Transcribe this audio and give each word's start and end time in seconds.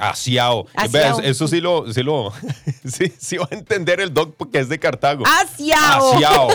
Asiao. 0.00 0.66
Asiao. 0.74 1.20
Eso 1.20 1.48
sí 1.48 1.60
lo, 1.60 1.92
sí 1.92 2.02
lo, 2.02 2.32
sí, 2.84 3.12
sí 3.18 3.36
va 3.36 3.48
a 3.50 3.54
entender 3.54 4.00
el 4.00 4.12
doc 4.12 4.34
porque 4.36 4.60
es 4.60 4.68
de 4.68 4.78
Cartago. 4.78 5.24
Asiao. 5.26 6.14
Asiao. 6.14 6.48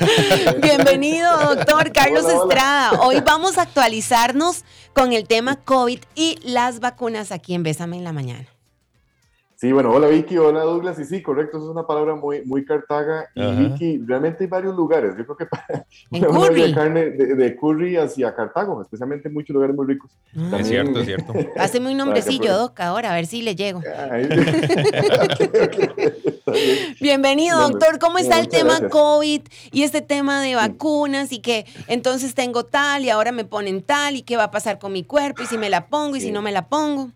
Bienvenido, 0.62 1.54
doctor 1.54 1.92
Carlos 1.92 2.24
Estrada. 2.26 3.00
Hoy 3.00 3.20
vamos 3.20 3.58
a 3.58 3.62
actualizarnos 3.62 4.64
con 4.94 5.12
el 5.12 5.26
tema 5.26 5.56
COVID 5.56 6.00
y 6.14 6.38
las 6.42 6.80
vacunas 6.80 7.32
aquí 7.32 7.54
en 7.54 7.62
Bésame 7.62 7.96
en 7.96 8.04
la 8.04 8.12
Mañana. 8.12 8.46
Sí, 9.60 9.70
bueno, 9.72 9.92
hola 9.92 10.06
Vicky, 10.08 10.38
hola 10.38 10.62
Douglas, 10.62 10.98
y 11.00 11.04
sí, 11.04 11.20
correcto, 11.20 11.58
eso 11.58 11.66
es 11.66 11.72
una 11.72 11.86
palabra 11.86 12.14
muy, 12.14 12.42
muy 12.46 12.64
cartaga. 12.64 13.28
Y 13.34 13.56
Vicky, 13.56 13.98
realmente 14.06 14.44
hay 14.44 14.48
varios 14.48 14.74
lugares, 14.74 15.12
yo 15.18 15.26
creo 15.26 15.36
que 15.36 15.44
para 15.44 15.84
de 16.54 16.72
carne 16.72 17.10
de, 17.10 17.56
curry 17.56 17.98
hacia 17.98 18.34
Cartago, 18.34 18.80
especialmente 18.80 19.28
en 19.28 19.34
muchos 19.34 19.52
lugares 19.52 19.76
muy 19.76 19.86
ricos. 19.86 20.10
Ah. 20.34 20.56
es 20.60 20.66
cierto, 20.66 21.00
es 21.00 21.06
cierto. 21.06 21.34
Haceme 21.58 21.90
un 21.90 21.98
nombrecillo, 21.98 22.56
Doc, 22.56 22.80
ahora, 22.80 23.12
a 23.12 23.14
ver 23.14 23.26
si 23.26 23.42
le 23.42 23.54
llego. 23.54 23.82
Bienvenido, 26.98 27.60
doctor, 27.60 27.98
¿cómo 27.98 28.16
está 28.16 28.40
el 28.40 28.48
tema 28.48 28.88
COVID 28.88 29.42
y 29.72 29.82
este 29.82 30.00
tema 30.00 30.40
de 30.40 30.54
vacunas 30.54 31.32
y 31.32 31.40
que 31.40 31.66
entonces 31.86 32.34
tengo 32.34 32.64
tal 32.64 33.04
y 33.04 33.10
ahora 33.10 33.30
me 33.30 33.44
ponen 33.44 33.82
tal 33.82 34.16
y 34.16 34.22
qué 34.22 34.38
va 34.38 34.44
a 34.44 34.50
pasar 34.50 34.78
con 34.78 34.94
mi 34.94 35.04
cuerpo 35.04 35.42
y 35.42 35.46
si 35.46 35.58
me 35.58 35.68
la 35.68 35.88
pongo 35.88 36.16
y 36.16 36.22
si 36.22 36.32
no 36.32 36.40
me 36.40 36.50
la 36.50 36.66
pongo? 36.66 37.10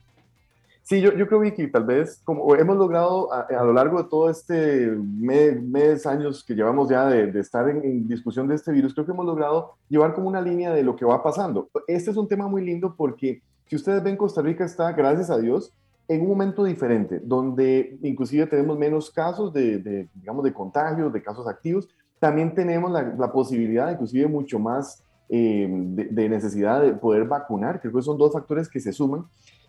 Sí, 0.85 1.01
yo, 1.01 1.15
yo 1.15 1.27
creo, 1.27 1.41
Vicky, 1.41 1.69
tal 1.69 1.85
vez 1.85 2.21
como 2.25 2.55
hemos 2.57 2.77
logrado 2.77 3.33
a, 3.33 3.65
lo 3.65 3.73
largo 3.73 4.03
de 4.03 4.09
todo 4.11 4.29
este 4.29 4.91
mes, 4.91 6.05
años 6.05 6.45
que 6.45 6.55
llevamos 6.55 6.91
ya 6.91 7.07
de, 7.07 7.41
estar 7.41 7.67
en, 7.71 8.07
discusión 8.07 8.47
de 8.47 8.55
este 8.55 8.71
virus, 8.71 8.93
creo 8.93 9.07
que 9.07 9.13
hemos 9.13 9.25
logrado 9.25 9.77
llevar 9.89 10.13
como 10.13 10.29
una 10.29 10.43
línea 10.43 10.75
de 10.75 10.83
lo 10.83 10.95
que 10.95 11.07
va 11.07 11.23
pasando. 11.23 11.71
Este 11.87 12.11
es 12.11 12.19
un 12.19 12.29
tema 12.29 12.49
muy 12.49 12.63
lindo 12.63 12.95
porque 12.95 13.41
si 13.67 13.77
ustedes 13.77 14.03
ven, 14.03 14.19
Costa 14.19 14.43
Rica 14.43 14.67
está, 14.67 14.93
gracias 14.93 15.31
a 15.31 15.39
Dios, 15.39 15.73
en 16.07 16.21
un 16.21 16.29
momento 16.29 16.63
diferente, 16.65 17.19
donde 17.19 17.97
inclusive 18.03 18.47
tenemos 18.47 18.79
menos 18.79 19.11
casos 19.11 19.55
de, 19.55 20.07
digamos, 20.13 20.45
de 20.45 20.53
contagios, 20.53 21.11
de 21.11 21.23
casos 21.23 21.49
activos. 21.49 21.89
También 22.19 22.55
tenemos 22.55 22.93
la, 22.93 23.33
posibilidad, 23.33 23.91
inclusive 23.91 24.27
mucho 24.27 24.59
más 24.59 25.03
eh, 25.31 25.67
de, 25.67 26.05
de, 26.05 26.29
necesidad 26.29 26.83
de 26.83 26.93
poder 26.93 27.25
vacunar. 27.25 27.81
Creo 27.81 27.95
que 27.95 28.03
son 28.03 28.19
dos 28.19 28.35
factores 28.35 28.69
que 28.69 28.81
se 28.81 28.93
suman. 28.93 29.25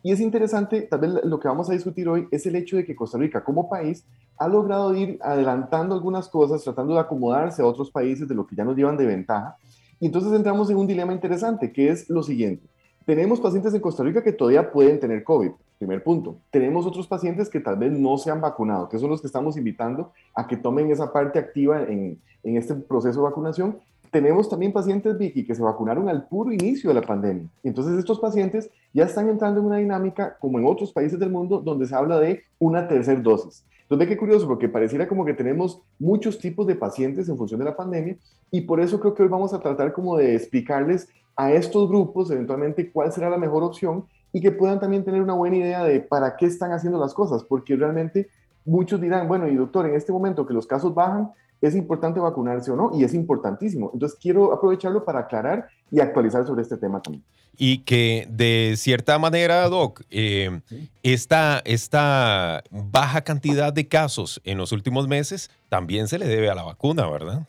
Y 0.05 0.11
es 0.11 0.19
interesante, 0.19 0.83
tal 0.83 0.99
vez 0.99 1.13
lo 1.23 1.39
que 1.39 1.47
vamos 1.47 1.67
a 1.67 1.73
discutir 1.73 2.07
hoy 2.07 2.27
es 2.29 2.45
el 2.45 2.55
hecho 2.55 2.77
de 2.77 2.85
que 2.85 2.95
Costa 2.95 3.17
Rica 3.17 3.43
como 3.43 3.67
país 3.67 4.05
ha 4.37 4.47
logrado 4.47 4.95
ir 4.95 5.17
adelantando 5.19 5.95
algunas 5.95 6.29
cosas, 6.29 6.63
tratando 6.63 6.93
de 6.93 6.99
acomodarse 6.99 7.63
a 7.63 7.65
otros 7.65 7.89
países 7.89 8.27
de 8.27 8.35
lo 8.35 8.45
que 8.45 8.55
ya 8.55 8.63
nos 8.63 8.75
llevan 8.77 8.97
de 8.97 9.07
ventaja. 9.07 9.57
Y 9.99 10.05
entonces 10.05 10.31
entramos 10.33 10.69
en 10.69 10.77
un 10.77 10.85
dilema 10.85 11.11
interesante, 11.11 11.71
que 11.71 11.89
es 11.89 12.07
lo 12.07 12.21
siguiente. 12.21 12.67
Tenemos 13.03 13.39
pacientes 13.39 13.73
en 13.73 13.81
Costa 13.81 14.03
Rica 14.03 14.23
que 14.23 14.31
todavía 14.31 14.71
pueden 14.71 14.99
tener 14.99 15.23
COVID, 15.23 15.49
primer 15.79 16.03
punto. 16.03 16.37
Tenemos 16.51 16.85
otros 16.85 17.07
pacientes 17.07 17.49
que 17.49 17.59
tal 17.59 17.75
vez 17.75 17.91
no 17.91 18.19
se 18.19 18.29
han 18.29 18.41
vacunado, 18.41 18.87
que 18.87 18.99
son 18.99 19.09
los 19.09 19.21
que 19.21 19.27
estamos 19.27 19.57
invitando 19.57 20.11
a 20.35 20.45
que 20.45 20.55
tomen 20.55 20.91
esa 20.91 21.11
parte 21.11 21.39
activa 21.39 21.81
en, 21.81 22.21
en 22.43 22.57
este 22.57 22.75
proceso 22.75 23.21
de 23.21 23.29
vacunación 23.29 23.79
tenemos 24.15 24.47
también 24.47 24.71
pacientes, 24.71 25.17
Vicky, 25.17 25.45
que 25.45 25.53
se 25.53 25.61
vacunaron 25.61 26.07
al 26.07 26.25
puro 26.29 26.53
inicio 26.53 26.89
de 26.89 26.93
la 26.93 27.01
pandemia. 27.01 27.49
Entonces, 27.63 27.99
estos 27.99 28.17
pacientes 28.17 28.71
ya 28.93 29.03
están 29.03 29.27
entrando 29.27 29.59
en 29.59 29.65
una 29.65 29.75
dinámica, 29.75 30.37
como 30.39 30.57
en 30.57 30.65
otros 30.65 30.93
países 30.93 31.19
del 31.19 31.29
mundo, 31.29 31.59
donde 31.59 31.85
se 31.85 31.93
habla 31.93 32.17
de 32.21 32.43
una 32.57 32.87
tercera 32.87 33.19
dosis. 33.19 33.65
Entonces, 33.81 34.07
qué 34.07 34.15
curioso, 34.15 34.47
porque 34.47 34.69
pareciera 34.69 35.05
como 35.05 35.25
que 35.25 35.33
tenemos 35.33 35.81
muchos 35.99 36.39
tipos 36.39 36.65
de 36.65 36.75
pacientes 36.75 37.27
en 37.27 37.37
función 37.37 37.59
de 37.59 37.65
la 37.65 37.75
pandemia, 37.75 38.15
y 38.51 38.61
por 38.61 38.79
eso 38.79 39.01
creo 39.01 39.13
que 39.13 39.23
hoy 39.23 39.27
vamos 39.27 39.53
a 39.53 39.59
tratar 39.59 39.91
como 39.91 40.15
de 40.15 40.33
explicarles 40.33 41.09
a 41.35 41.51
estos 41.51 41.89
grupos 41.89 42.31
eventualmente 42.31 42.89
cuál 42.93 43.11
será 43.11 43.29
la 43.29 43.37
mejor 43.37 43.63
opción 43.63 44.05
y 44.31 44.39
que 44.39 44.53
puedan 44.53 44.79
también 44.79 45.03
tener 45.03 45.21
una 45.21 45.33
buena 45.33 45.57
idea 45.57 45.83
de 45.83 45.99
para 45.99 46.37
qué 46.37 46.45
están 46.45 46.71
haciendo 46.71 46.97
las 46.97 47.13
cosas, 47.13 47.43
porque 47.43 47.75
realmente 47.75 48.29
muchos 48.63 49.01
dirán, 49.01 49.27
bueno, 49.27 49.45
y 49.49 49.55
doctor, 49.55 49.85
en 49.85 49.95
este 49.95 50.13
momento 50.13 50.45
que 50.45 50.53
los 50.53 50.67
casos 50.67 50.95
bajan, 50.95 51.33
es 51.65 51.75
importante 51.75 52.19
vacunarse 52.19 52.71
o 52.71 52.75
no, 52.75 52.91
y 52.93 53.03
es 53.03 53.13
importantísimo. 53.13 53.91
Entonces 53.93 54.17
quiero 54.21 54.53
aprovecharlo 54.53 55.03
para 55.03 55.19
aclarar 55.19 55.67
y 55.91 55.99
actualizar 55.99 56.45
sobre 56.45 56.61
este 56.61 56.77
tema 56.77 57.01
también. 57.01 57.23
Y 57.57 57.79
que 57.79 58.27
de 58.29 58.73
cierta 58.75 59.17
manera, 59.17 59.67
Doc, 59.69 60.01
eh, 60.09 60.59
esta, 61.03 61.61
esta 61.63 62.63
baja 62.69 63.21
cantidad 63.21 63.71
de 63.71 63.87
casos 63.87 64.41
en 64.43 64.57
los 64.57 64.71
últimos 64.71 65.07
meses 65.07 65.49
también 65.69 66.07
se 66.07 66.19
le 66.19 66.27
debe 66.27 66.49
a 66.49 66.55
la 66.55 66.63
vacuna, 66.63 67.09
¿verdad? 67.09 67.47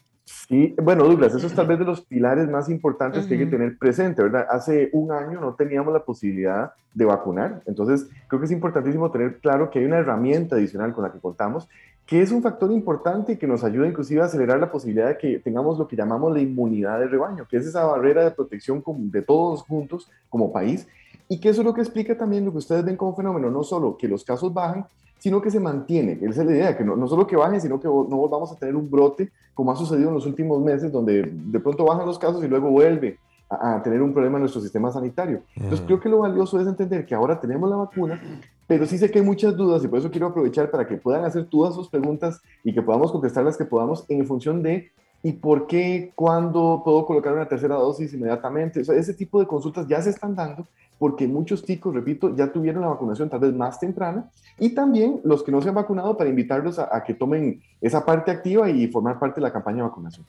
Sí, 0.48 0.74
bueno, 0.80 1.04
Douglas, 1.04 1.34
eso 1.34 1.46
es 1.46 1.54
tal 1.54 1.66
vez 1.66 1.78
de 1.78 1.84
los 1.84 2.04
pilares 2.04 2.48
más 2.48 2.68
importantes 2.68 3.26
que 3.26 3.34
hay 3.34 3.41
que 3.41 3.46
tener 3.46 3.78
presente, 3.78 4.22
¿verdad? 4.22 4.46
Hace 4.50 4.91
un 4.92 5.12
año 5.12 5.41
no 5.41 5.54
teníamos 5.54 5.92
la 5.92 6.04
posibilidad 6.04 6.72
de 6.94 7.04
vacunar, 7.04 7.62
entonces 7.66 8.08
creo 8.28 8.41
que 8.41 8.46
es 8.46 8.52
importantísimo 8.52 9.10
tener 9.10 9.38
claro 9.38 9.70
que 9.70 9.78
hay 9.78 9.84
una 9.84 9.98
herramienta 9.98 10.56
adicional 10.56 10.94
con 10.94 11.04
la 11.04 11.12
que 11.12 11.20
contamos 11.20 11.68
que 12.06 12.22
es 12.22 12.30
un 12.30 12.40
factor 12.40 12.70
importante 12.70 13.36
que 13.36 13.48
nos 13.48 13.64
ayuda 13.64 13.88
inclusive 13.88 14.22
a 14.22 14.26
acelerar 14.26 14.60
la 14.60 14.70
posibilidad 14.70 15.08
de 15.08 15.18
que 15.18 15.40
tengamos 15.40 15.76
lo 15.76 15.88
que 15.88 15.96
llamamos 15.96 16.32
la 16.32 16.40
inmunidad 16.40 17.00
de 17.00 17.08
rebaño, 17.08 17.46
que 17.48 17.56
es 17.56 17.66
esa 17.66 17.84
barrera 17.84 18.22
de 18.22 18.30
protección 18.30 18.82
de 19.10 19.22
todos 19.22 19.62
juntos 19.62 20.08
como 20.28 20.52
país, 20.52 20.86
y 21.28 21.40
que 21.40 21.48
eso 21.48 21.62
es 21.62 21.66
lo 21.66 21.74
que 21.74 21.80
explica 21.80 22.16
también 22.16 22.44
lo 22.44 22.52
que 22.52 22.58
ustedes 22.58 22.84
ven 22.84 22.96
como 22.96 23.16
fenómeno, 23.16 23.50
no 23.50 23.64
solo 23.64 23.96
que 23.96 24.06
los 24.06 24.22
casos 24.22 24.54
bajan, 24.54 24.86
sino 25.18 25.42
que 25.42 25.50
se 25.50 25.58
mantiene. 25.58 26.12
Esa 26.22 26.42
es 26.42 26.46
la 26.46 26.52
idea, 26.52 26.76
que 26.76 26.84
no, 26.84 26.94
no 26.94 27.08
solo 27.08 27.26
que 27.26 27.34
bajen, 27.34 27.60
sino 27.60 27.80
que 27.80 27.88
no 27.88 28.04
volvamos 28.04 28.52
a 28.52 28.56
tener 28.56 28.76
un 28.76 28.88
brote 28.88 29.32
como 29.52 29.72
ha 29.72 29.76
sucedido 29.76 30.08
en 30.08 30.14
los 30.14 30.26
últimos 30.26 30.62
meses, 30.62 30.92
donde 30.92 31.22
de 31.22 31.60
pronto 31.60 31.84
bajan 31.84 32.06
los 32.06 32.18
casos 32.18 32.44
y 32.44 32.48
luego 32.48 32.70
vuelve 32.70 33.18
a, 33.48 33.82
tener 33.82 34.02
un 34.02 34.12
problema 34.12 34.38
en 34.38 34.42
nuestro 34.42 34.60
sistema 34.60 34.90
sanitario. 34.90 35.42
Entonces 35.54 35.82
creo 35.86 36.00
que 36.00 36.08
lo 36.08 36.18
valioso 36.18 36.60
es 36.60 36.66
entender 36.66 37.06
que 37.06 37.14
ahora 37.14 37.40
tenemos 37.40 37.68
la 37.70 37.76
vacuna, 37.76 38.20
pero 38.66 38.86
sí 38.86 38.98
sé 38.98 39.10
que 39.10 39.20
hay 39.20 39.24
muchas 39.24 39.56
dudas 39.56 39.84
y 39.84 39.88
por 39.88 39.98
eso 39.98 40.10
quiero 40.10 40.26
aprovechar 40.26 40.70
para 40.70 40.86
que 40.86 40.96
puedan 40.96 41.24
hacer 41.24 41.46
todas 41.46 41.74
sus 41.74 41.88
preguntas 41.88 42.40
y 42.64 42.74
que 42.74 42.82
podamos 42.82 43.12
contestar 43.12 43.44
las 43.44 43.56
que 43.56 43.64
podamos 43.64 44.04
en 44.08 44.26
función 44.26 44.62
de 44.62 44.90
¿Y 45.22 45.32
por 45.32 45.66
qué? 45.66 46.12
¿Cuándo 46.14 46.82
puedo 46.84 47.04
colocar 47.04 47.32
una 47.32 47.48
tercera 47.48 47.74
dosis 47.74 48.14
inmediatamente? 48.14 48.80
O 48.80 48.84
sea, 48.84 48.94
ese 48.94 49.12
tipo 49.12 49.40
de 49.40 49.46
consultas 49.46 49.88
ya 49.88 50.00
se 50.00 50.10
están 50.10 50.36
dando 50.36 50.68
porque 51.00 51.26
muchos 51.26 51.64
chicos, 51.64 51.92
repito, 51.94 52.34
ya 52.36 52.52
tuvieron 52.52 52.82
la 52.82 52.88
vacunación 52.88 53.28
tal 53.28 53.40
vez 53.40 53.52
más 53.52 53.80
temprana 53.80 54.30
y 54.58 54.68
también 54.68 55.20
los 55.24 55.42
que 55.42 55.50
no 55.50 55.60
se 55.60 55.68
han 55.68 55.74
vacunado 55.74 56.16
para 56.16 56.30
invitarlos 56.30 56.78
a, 56.78 56.94
a 56.94 57.02
que 57.02 57.12
tomen 57.12 57.60
esa 57.80 58.04
parte 58.04 58.30
activa 58.30 58.70
y 58.70 58.86
formar 58.86 59.18
parte 59.18 59.40
de 59.40 59.46
la 59.46 59.52
campaña 59.52 59.78
de 59.78 59.82
vacunación. 59.82 60.24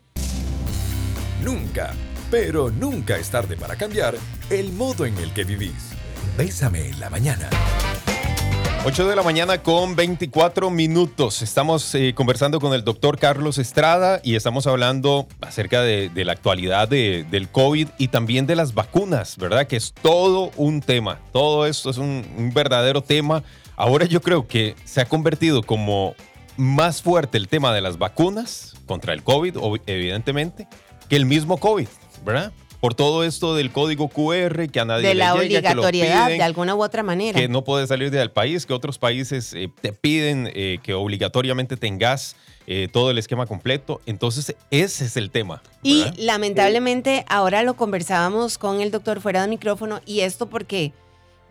Nunca, 1.44 1.92
pero 2.30 2.70
nunca 2.70 3.18
es 3.18 3.30
tarde 3.30 3.56
para 3.58 3.76
cambiar 3.76 4.16
el 4.50 4.72
modo 4.74 5.06
en 5.06 5.18
el 5.18 5.34
que 5.34 5.44
vivís. 5.44 5.92
Bésame 6.38 6.90
en 6.90 7.00
la 7.00 7.10
mañana. 7.10 7.50
8 8.86 9.08
de 9.08 9.16
la 9.16 9.24
mañana 9.24 9.62
con 9.64 9.96
24 9.96 10.70
minutos. 10.70 11.42
Estamos 11.42 11.94
eh, 11.96 12.14
conversando 12.16 12.60
con 12.60 12.74
el 12.74 12.86
doctor 12.86 13.20
Carlos 13.20 13.58
Estrada 13.58 14.22
y 14.24 14.36
estamos 14.36 14.66
hablando 14.66 15.28
acerca 15.42 15.82
de, 15.82 16.10
la 16.24 16.32
actualidad 16.32 16.88
del 16.88 17.50
COVID 17.52 17.90
y 17.98 18.08
también 18.08 18.48
de 18.48 18.56
las 18.56 18.74
vacunas, 18.74 19.36
¿verdad? 19.38 19.68
Que 19.68 19.76
es 19.76 19.94
todo 19.94 20.52
un 20.56 20.80
tema. 20.80 21.20
Todo 21.34 21.66
esto 21.66 21.90
es 21.90 21.98
un, 21.98 22.26
un 22.38 22.54
verdadero 22.54 23.02
tema. 23.02 23.44
Ahora 23.76 24.06
yo 24.06 24.22
creo 24.22 24.48
que 24.48 24.76
se 24.86 25.02
ha 25.02 25.06
convertido 25.06 25.64
como 25.64 26.16
más 26.56 27.02
fuerte 27.02 27.38
el 27.38 27.48
tema 27.48 27.74
de 27.74 27.82
las 27.82 27.98
vacunas 27.98 28.76
contra 28.86 29.14
el 29.14 29.22
COVID, 29.24 29.58
evidentemente, 29.86 30.68
que 31.10 31.16
el 31.16 31.26
mismo 31.26 31.58
COVID, 31.58 31.88
¿verdad? 32.24 32.52
por 32.80 32.94
todo 32.94 33.24
esto 33.24 33.56
del 33.56 33.72
código 33.72 34.08
QR 34.08 34.70
que 34.70 34.80
a 34.80 34.86
nadie 34.86 35.08
de 35.08 35.16
la 35.16 35.34
obligatoriedad 35.34 36.28
de 36.28 36.42
alguna 36.42 36.76
u 36.76 36.84
otra 36.84 37.04
manera. 37.04 37.40
que 37.40 37.48
no 37.48 37.64
puedes 37.64 37.90
salir 37.90 38.12
del 38.12 38.32
país 38.32 38.66
que 38.66 38.74
otros 38.74 38.98
países 38.98 39.54
eh, 39.54 39.70
te 39.82 39.94
piden 39.94 40.52
eh, 40.54 40.80
que 40.84 40.94
obligatoriamente 40.94 41.78
tengas 41.78 42.36
eh, 42.68 42.88
todo 42.92 43.12
el 43.12 43.18
esquema 43.18 43.46
completo. 43.46 44.02
Entonces 44.06 44.56
ese 44.70 45.06
es 45.06 45.18
el 45.18 45.32
tema 45.32 45.62
y 45.84 46.06
lamentablemente 46.18 47.26
ahora 47.28 47.64
lo 47.64 47.76
conversábamos 47.76 48.58
con 48.58 48.82
el 48.82 48.92
doctor 48.92 49.22
fuera 49.22 49.42
de 49.42 49.48
micrófono 49.48 50.02
y 50.06 50.22
esto 50.22 50.48
porque 50.48 50.94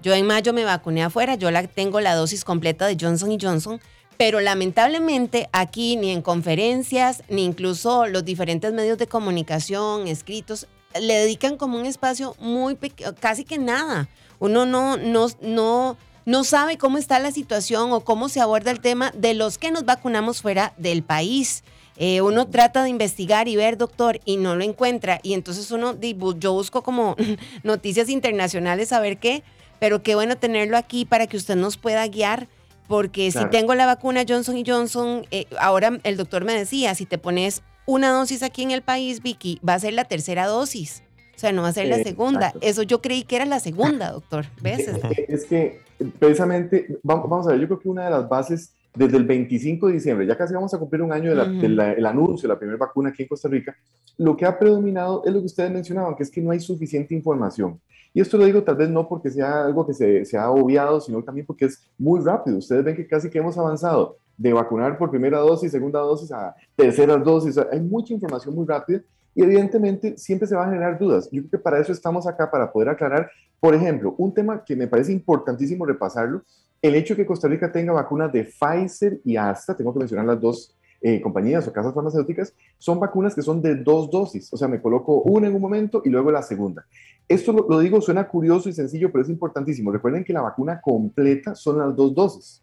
yo 0.03 0.15
en 0.15 0.27
mayo 0.27 0.53
me 0.53 0.65
vacuné 0.65 1.03
afuera 1.03 1.35
yo 1.35 1.51
la 1.51 1.67
tengo 1.67 2.01
la 2.01 2.15
dosis 2.15 2.45
completa 2.45 2.87
de 2.87 2.97
Johnson 3.01 3.37
Johnson 3.41 3.81
pero 4.17 4.41
lamentablemente 4.41 5.49
aquí 5.53 5.97
ni 5.97 6.11
en 6.11 6.23
conferencias, 6.23 7.23
ni 7.29 7.45
incluso 7.45 8.07
los 8.07 8.25
diferentes 8.25 8.73
medios 8.73 8.99
de 8.99 9.07
comunicación, 9.07 10.07
escritos, 10.09 10.67
le 11.01 11.15
dedican 11.15 11.57
como 11.57 11.79
un 11.79 11.87
espacio 11.87 12.35
muy 12.39 12.77
casi 13.21 13.45
que 13.45 13.59
nada. 13.59 14.09
Uno 14.39 14.67
no, 14.67 14.97
no, 14.97 15.29
no, 15.41 15.97
no 16.25 16.45
sabe 16.45 16.79
cómo 16.79 16.99
está 16.99 17.19
la 17.19 17.31
situación 17.31 17.93
o 17.93 18.01
cómo 18.01 18.29
se 18.29 18.41
aborda 18.41 18.71
el 18.71 18.81
tema 18.81 19.13
de 19.15 19.35
los 19.35 19.59
que 19.59 19.71
nos 19.71 19.85
vacunamos 19.85 20.43
fuera 20.43 20.73
del 20.77 21.03
país. 21.03 21.63
Eh, 21.99 22.21
uno 22.21 22.47
trata 22.47 22.83
de 22.83 22.91
investigar 22.91 23.49
y 23.49 23.57
ver, 23.57 23.79
doctor, 23.79 24.21
y 24.25 24.37
no 24.37 24.55
lo 24.55 24.65
encuentra. 24.65 25.21
Y 25.23 25.33
entonces 25.33 25.71
uno, 25.71 25.97
yo 25.99 26.53
busco 26.53 26.83
como 26.83 27.17
noticias 27.63 28.09
internacionales 28.09 28.93
a 28.93 29.01
ver 29.01 29.19
qué, 29.19 29.43
pero 29.79 30.03
qué 30.03 30.15
bueno 30.15 30.37
tenerlo 30.37 30.77
aquí 30.77 31.05
para 31.05 31.27
que 31.27 31.37
usted 31.37 31.57
nos 31.57 31.77
pueda 31.77 32.07
guiar. 32.07 32.49
Porque 32.89 33.31
si 33.31 33.45
tengo 33.51 33.75
la 33.75 33.87
vacuna 33.87 34.25
Johnson 34.29 34.57
y 34.57 34.65
Johnson, 34.67 35.27
eh, 35.31 35.47
ahora 35.59 35.99
el 36.05 36.17
doctor 36.17 36.45
me 36.45 36.55
decía, 36.55 36.95
si 36.95 37.07
te 37.07 37.19
pones 37.19 37.63
una 37.87 38.11
dosis 38.11 38.43
aquí 38.43 38.63
en 38.63 38.71
el 38.71 38.83
país, 38.83 39.23
Vicky, 39.23 39.61
va 39.67 39.75
a 39.75 39.79
ser 39.81 39.95
la 39.95 40.05
tercera 40.05 40.47
dosis. 40.47 41.03
O 41.35 41.39
sea, 41.39 41.53
no 41.53 41.63
va 41.63 41.69
a 41.69 41.73
ser 41.73 41.89
la 41.89 42.03
segunda. 42.03 42.53
Eso 42.63 42.83
yo 42.83 43.03
creí 43.03 43.23
que 43.23 43.37
era 43.37 43.45
la 43.45 43.61
segunda, 43.61 44.11
doctor. 44.11 44.47
¿Ves? 44.63 44.89
Es 45.29 45.45
que 45.45 45.81
precisamente, 46.19 46.99
vamos 47.03 47.47
a 47.47 47.51
ver, 47.51 47.61
yo 47.61 47.67
creo 47.67 47.79
que 47.79 47.89
una 47.89 48.05
de 48.05 48.11
las 48.11 48.29
bases 48.29 48.73
desde 48.97 49.17
el 49.19 49.25
25 49.25 49.87
de 49.87 49.93
diciembre, 49.93 50.27
ya 50.27 50.37
casi 50.37 50.55
vamos 50.55 50.73
a 50.75 50.79
cumplir 50.79 51.03
un 51.03 51.13
año 51.13 51.31
del 51.31 52.07
anuncio 52.07 52.49
de 52.49 52.55
la 52.55 52.59
primera 52.59 52.79
vacuna 52.79 53.11
aquí 53.11 53.23
en 53.23 53.29
Costa 53.29 53.49
Rica, 53.49 53.77
lo 54.19 54.37
que 54.37 54.47
ha 54.47 54.59
predominado 54.59 55.23
es 55.25 55.33
lo 55.33 55.41
que 55.41 55.47
ustedes 55.47 55.71
mencionaban, 55.71 56.17
que 56.17 56.23
es 56.23 56.31
que 56.31 56.41
no 56.41 56.51
hay 56.51 56.61
suficiente 56.61 57.15
información. 57.15 57.79
Y 58.15 58.21
esto 58.21 58.39
lo 58.39 58.47
digo 58.47 58.63
tal 58.63 58.77
vez 58.77 58.89
no 58.89 59.07
porque 59.07 59.31
sea 59.31 59.67
algo 59.67 59.87
que 59.87 59.93
se, 59.93 60.25
se 60.25 60.39
ha 60.39 60.51
obviado, 60.51 61.01
sino 61.03 61.23
también 61.23 61.47
porque 61.47 61.67
es 61.67 61.83
muy 61.99 62.21
rápido. 62.21 62.57
Ustedes 62.57 62.83
ven 62.83 62.97
que 62.97 63.07
casi 63.07 63.29
que 63.29 63.39
hemos 63.39 63.59
avanzado 63.59 64.17
de 64.39 64.53
vacunar 64.55 64.97
por 64.97 65.11
primera 65.11 65.39
dosis, 65.39 65.71
segunda 65.71 66.01
dosis 66.01 66.33
a 66.33 66.55
tercera 66.75 67.17
dosis. 67.19 67.59
Hay 67.71 67.81
mucha 67.81 68.15
información 68.15 68.55
muy 68.55 68.67
rápida 68.67 69.03
y 69.35 69.43
evidentemente 69.43 70.17
siempre 70.17 70.49
se 70.49 70.55
van 70.55 70.69
a 70.69 70.73
generar 70.73 70.99
dudas. 70.99 71.29
Yo 71.31 71.43
creo 71.43 71.51
que 71.51 71.59
para 71.59 71.79
eso 71.79 71.93
estamos 71.93 72.27
acá, 72.27 72.51
para 72.51 72.73
poder 72.73 72.89
aclarar, 72.89 73.31
por 73.61 73.75
ejemplo, 73.75 74.15
un 74.17 74.33
tema 74.33 74.65
que 74.65 74.75
me 74.75 74.89
parece 74.89 75.13
importantísimo 75.13 75.85
repasarlo 75.85 76.43
el 76.83 76.95
hecho 76.95 77.15
de 77.15 77.23
que 77.23 77.27
Costa 77.27 77.49
Rica 77.49 77.73
tenga 77.73 77.93
vacunas 77.93 78.33
de 78.33 78.45
Pfizer 78.45 79.21
y 79.25 79.37
Astra, 79.37 79.77
tengo 79.77 79.93
que 79.93 79.99
mencionar 79.99 80.27
las 80.27 80.41
dos 80.41 80.77
eh, 81.01 81.21
compañías 81.21 81.67
o 81.69 81.73
casas 81.73 81.95
farmacéuticas, 81.95 82.55
son 82.79 82.99
vacunas 82.99 83.35
que 83.35 83.43
son 83.43 83.61
de 83.61 83.77
dos 83.77 84.11
dosis, 84.11 84.53
o 84.53 84.57
sea, 84.57 84.67
me 84.67 84.81
coloco 84.81 85.23
una 85.23 85.47
en 85.47 85.55
un 85.55 85.61
momento 85.61 86.03
y 86.05 86.11
luego 86.11 86.31
la 86.31 86.43
segunda. 86.43 86.87
Esto 87.29 87.53
lo, 87.53 87.79
digo, 87.81 88.01
suena 88.01 88.29
curioso 88.29 88.69
y 88.69 88.73
sencillo, 88.73 89.11
pero 89.11 89.23
es 89.23 89.31
importantísimo. 89.31 89.91
Recuerden 89.91 90.25
que 90.25 90.33
la 90.33 90.43
vacuna 90.43 90.81
completa 90.81 91.55
son 91.55 91.79
las 91.79 91.95
dos 91.97 92.15
dosis, 92.15 92.63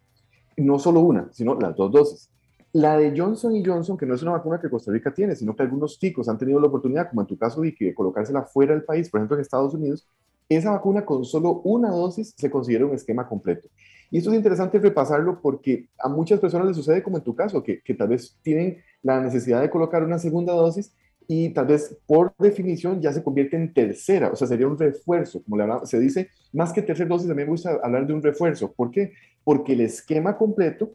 no 0.57 0.79
solo 0.79 1.01
una, 1.01 1.27
sino 1.31 1.55
las 1.55 1.75
dos 1.75 1.91
dosis. 1.91 2.29
La 2.71 2.97
de 2.97 3.13
Johnson 3.15 3.55
y 3.55 3.63
Johnson, 3.63 3.97
que 3.97 4.05
no 4.05 4.15
es 4.15 4.23
una 4.23 4.31
vacuna 4.31 4.59
que 4.59 4.69
Costa 4.69 4.91
Rica 4.91 5.13
tiene, 5.13 5.35
sino 5.35 5.55
que 5.55 5.61
algunos 5.61 5.99
chicos 5.99 6.27
han 6.27 6.37
tenido 6.37 6.59
la 6.59 6.67
oportunidad, 6.67 7.09
como 7.09 7.21
en 7.21 7.27
tu 7.27 7.37
caso, 7.37 7.61
Vicky, 7.61 7.85
de 7.85 7.93
colocársela 7.93 8.43
fuera 8.43 8.73
del 8.73 8.83
país, 8.83 9.09
por 9.09 9.19
ejemplo 9.19 9.35
en 9.35 9.41
Estados 9.41 9.73
Unidos, 9.73 10.07
esa 10.49 10.71
vacuna 10.71 11.05
con 11.05 11.23
solo 11.23 11.61
una 11.63 11.89
dosis 11.91 12.33
se 12.35 12.49
considera 12.49 12.85
un 12.85 12.95
esquema 12.95 13.27
completo. 13.27 13.69
Y 14.13 14.19
esto 14.19 14.29
es 14.29 14.35
interesante 14.35 14.77
repasarlo 14.77 15.41
porque 15.41 15.87
a 15.97 16.07
muchas 16.07 16.39
personas 16.39 16.67
les 16.67 16.75
sucede 16.75 17.01
como 17.01 17.17
en 17.17 17.23
tu 17.23 17.33
caso, 17.33 17.63
que, 17.63 17.81
tal 17.97 18.09
vez 18.09 18.37
tienen 18.43 18.77
la 19.01 19.19
necesidad 19.19 19.59
de 19.59 19.71
colocar 19.71 20.03
una 20.03 20.19
segunda 20.19 20.53
dosis 20.53 20.93
y 21.27 21.49
tal 21.49 21.65
vez 21.65 21.97
por 22.05 22.31
definición 22.37 23.01
ya 23.01 23.11
se 23.11 23.23
convierte 23.23 23.55
en 23.55 23.73
tercera, 23.73 24.29
o 24.29 24.35
sea, 24.35 24.47
sería 24.47 24.67
un 24.67 24.77
refuerzo, 24.77 25.41
como 25.41 25.57
le 25.57 25.65
se 25.85 25.99
dice, 25.99 26.29
más 26.51 26.71
que 26.71 26.83
tercera 26.83 27.09
dosis, 27.09 27.27
también 27.27 27.47
me 27.47 27.53
gusta 27.53 27.79
hablar 27.81 28.05
de 28.05 28.13
un 28.13 28.21
refuerzo. 28.21 28.71
¿Por 28.71 28.91
qué? 28.91 29.13
Porque 29.43 29.73
el 29.73 29.81
esquema 29.81 30.37
completo 30.37 30.91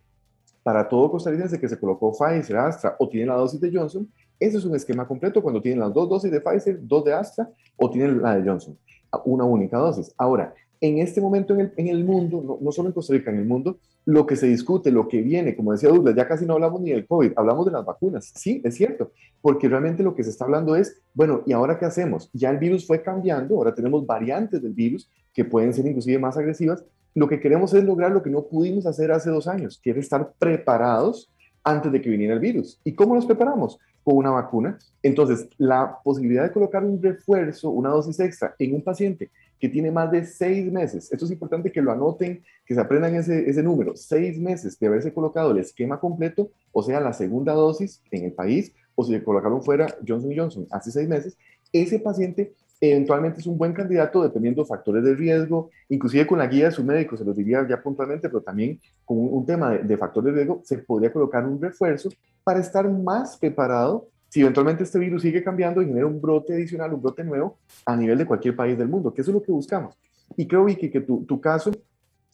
para 0.63 0.89
todo 0.89 1.11
costarricense 1.11 1.59
que 1.59 1.69
se 1.69 1.77
colocó 1.77 2.13
Pfizer, 2.13 2.57
Astra 2.57 2.95
o 3.01 3.09
tiene 3.09 3.27
la 3.27 3.35
dosis 3.35 3.61
de 3.61 3.73
Johnson, 3.77 4.09
ese 4.39 4.59
es 4.59 4.65
un 4.65 4.77
esquema 4.77 5.09
completo 5.09 5.43
cuando 5.43 5.61
tienen 5.61 5.81
las 5.81 5.93
dos 5.93 6.09
dosis 6.09 6.31
de 6.31 6.41
Pfizer, 6.41 6.79
dos 6.83 7.05
de 7.05 7.15
Astra 7.15 7.51
o 7.75 7.91
tienen 7.91 8.23
la 8.23 8.37
de 8.37 8.49
Johnson, 8.49 8.79
una 9.25 9.43
única 9.43 9.77
dosis. 9.77 10.15
Ahora, 10.17 10.55
en 10.81 10.99
este 10.99 11.21
momento 11.21 11.57
en 11.57 11.89
el, 11.89 12.05
mundo, 12.05 12.59
no, 12.61 12.73
solo 12.73 12.89
en 12.89 12.93
Costa 12.93 13.13
Rica, 13.13 13.31
en 13.31 13.39
el 13.39 13.45
mundo, 13.45 13.79
lo 14.05 14.27
que 14.27 14.37
se 14.37 14.47
discute, 14.47 14.91
lo 14.91 15.09
que 15.09 15.21
viene, 15.21 15.55
como 15.55 15.73
decía 15.73 15.89
Douglas, 15.89 16.15
ya 16.15 16.27
casi 16.27 16.47
no 16.47 16.55
hablamos 16.55 16.81
ni 16.81 16.91
del 16.91 17.07
COVID, 17.07 17.33
hablamos 17.37 17.67
de 17.67 17.73
las 17.73 17.85
vacunas. 17.85 18.33
Sí, 18.35 18.61
es 18.65 18.75
cierto, 18.75 19.13
porque 19.41 19.69
realmente 19.69 20.03
lo 20.03 20.15
que 20.15 20.25
se 20.25 20.31
está 20.31 20.45
hablando 20.45 20.77
es, 20.77 21.01
bueno, 21.15 21.43
¿y 21.47 21.53
ahora 21.53 21.79
qué 21.79 21.85
hacemos? 21.85 22.31
Ya 22.33 22.51
el 22.51 22.59
virus 22.59 22.87
fue 22.87 23.03
cambiando, 23.03 23.57
ahora 23.57 23.75
tenemos 23.75 24.07
variantes 24.07 24.63
del 24.63 24.73
virus 24.73 25.11
que 25.35 25.45
pueden 25.45 25.75
ser 25.75 25.87
inclusive 25.87 26.19
más 26.19 26.37
agresivas. 26.37 26.85
Lo 27.15 27.29
que 27.29 27.41
queremos 27.41 27.75
es 27.75 27.85
lograr 27.85 28.13
lo 28.13 28.23
que 28.23 28.31
no 28.31 28.45
pudimos 28.45 28.87
hacer 28.87 29.13
hace 29.13 29.31
dos 29.31 29.47
años, 29.47 29.81
que 29.83 29.91
es 29.91 29.97
estar 29.97 30.33
preparados 30.39 31.31
antes 31.65 31.93
de 31.93 32.01
que 32.01 32.11
viniera 32.11 32.35
el 32.35 32.41
virus. 32.41 32.81
¿Y 32.85 32.95
cómo 32.95 33.15
nos 33.15 33.27
preparamos? 33.27 33.79
Con 34.05 34.17
una 34.17 34.31
vacuna. 34.31 34.79
Entonces, 35.03 35.49
la 35.59 35.99
posibilidad 36.03 36.45
de 36.45 36.53
colocar 36.53 36.85
un 36.85 37.03
refuerzo, 37.03 37.71
una 37.71 37.91
dosis 37.91 38.19
extra 38.21 38.55
en 38.59 38.75
un 38.75 38.83
paciente 38.83 39.31
que 39.59 39.69
tiene 39.69 39.91
más 39.91 40.11
de 40.11 40.25
seis 40.25 40.71
meses, 40.71 41.11
esto 41.13 41.25
es 41.25 41.31
importante 41.31 41.73
que 41.73 41.83
lo 41.83 41.93
anoten, 41.93 42.43
que 42.65 42.75
se 42.75 42.81
aprendan 42.81 43.15
ese, 43.15 43.63
número, 43.63 43.97
seis 43.97 44.39
meses 44.39 44.79
de 44.79 44.87
haberse 44.87 45.13
colocado 45.13 45.51
el 45.51 45.59
esquema 45.59 45.99
completo, 46.01 46.51
o 46.73 46.83
sea, 46.83 47.01
la 47.01 47.13
segunda 47.13 47.53
dosis 47.53 48.03
en 48.11 48.25
el 48.25 48.33
país, 48.33 48.73
o 48.95 49.05
si 49.05 49.13
le 49.13 49.23
colocaron 49.23 49.63
fuera 49.63 49.87
Johnson 50.07 50.33
Johnson 50.37 50.67
hace 50.71 50.91
seis 50.91 51.09
meses, 51.09 51.37
ese 51.73 51.99
paciente 51.99 52.55
eventualmente 52.81 53.41
es 53.41 53.47
un 53.47 53.59
buen 53.59 53.73
candidato 53.73 54.23
dependiendo 54.23 54.63
de 54.63 54.69
factores 54.69 55.03
de 55.03 55.15
riesgo, 55.15 55.71
inclusive 55.89 56.27
con 56.27 56.39
la 56.39 56.47
guía 56.47 56.67
de 56.67 56.73
su 56.73 56.85
médico, 56.85 57.17
se 57.17 57.25
los 57.25 57.37
diría 57.37 57.67
ya 57.69 57.83
puntualmente, 57.83 58.29
pero 58.29 58.41
también 58.41 58.81
con 59.05 59.19
un, 59.19 59.45
tema 59.45 59.73
de, 59.73 59.79
de 59.83 59.97
factores 59.97 60.33
de 60.33 60.45
riesgo, 60.45 60.61
se 60.65 60.79
podría 60.79 61.13
colocar 61.13 61.45
un 61.45 61.61
refuerzo 61.61 62.09
para 62.45 62.61
estar 62.61 62.89
más 62.89 63.37
preparado 63.37 64.09
si 64.29 64.41
eventualmente 64.41 64.85
este 64.85 64.99
virus 64.99 65.23
sigue 65.23 65.43
cambiando 65.43 65.83
y 65.83 65.87
genera 65.87 66.07
un 66.07 66.21
brote 66.21 66.55
adicional, 66.55 66.93
un 66.93 67.03
brote 67.03 67.25
nuevo 67.25 67.59
a 67.87 67.97
nivel 67.97 68.19
de 68.19 68.27
cualquier 68.27 68.55
país 68.55 68.77
del 68.77 68.89
mundo, 68.89 69.13
que 69.13 69.23
eso 69.23 69.31
es 69.31 69.35
lo 69.35 69.43
que 69.43 69.53
buscamos. 69.53 69.97
Y 70.37 70.47
creo, 70.47 70.65
Vicky, 70.65 70.91
que 70.91 71.01
tu, 71.01 71.25
tu 71.25 71.41
caso 71.41 71.71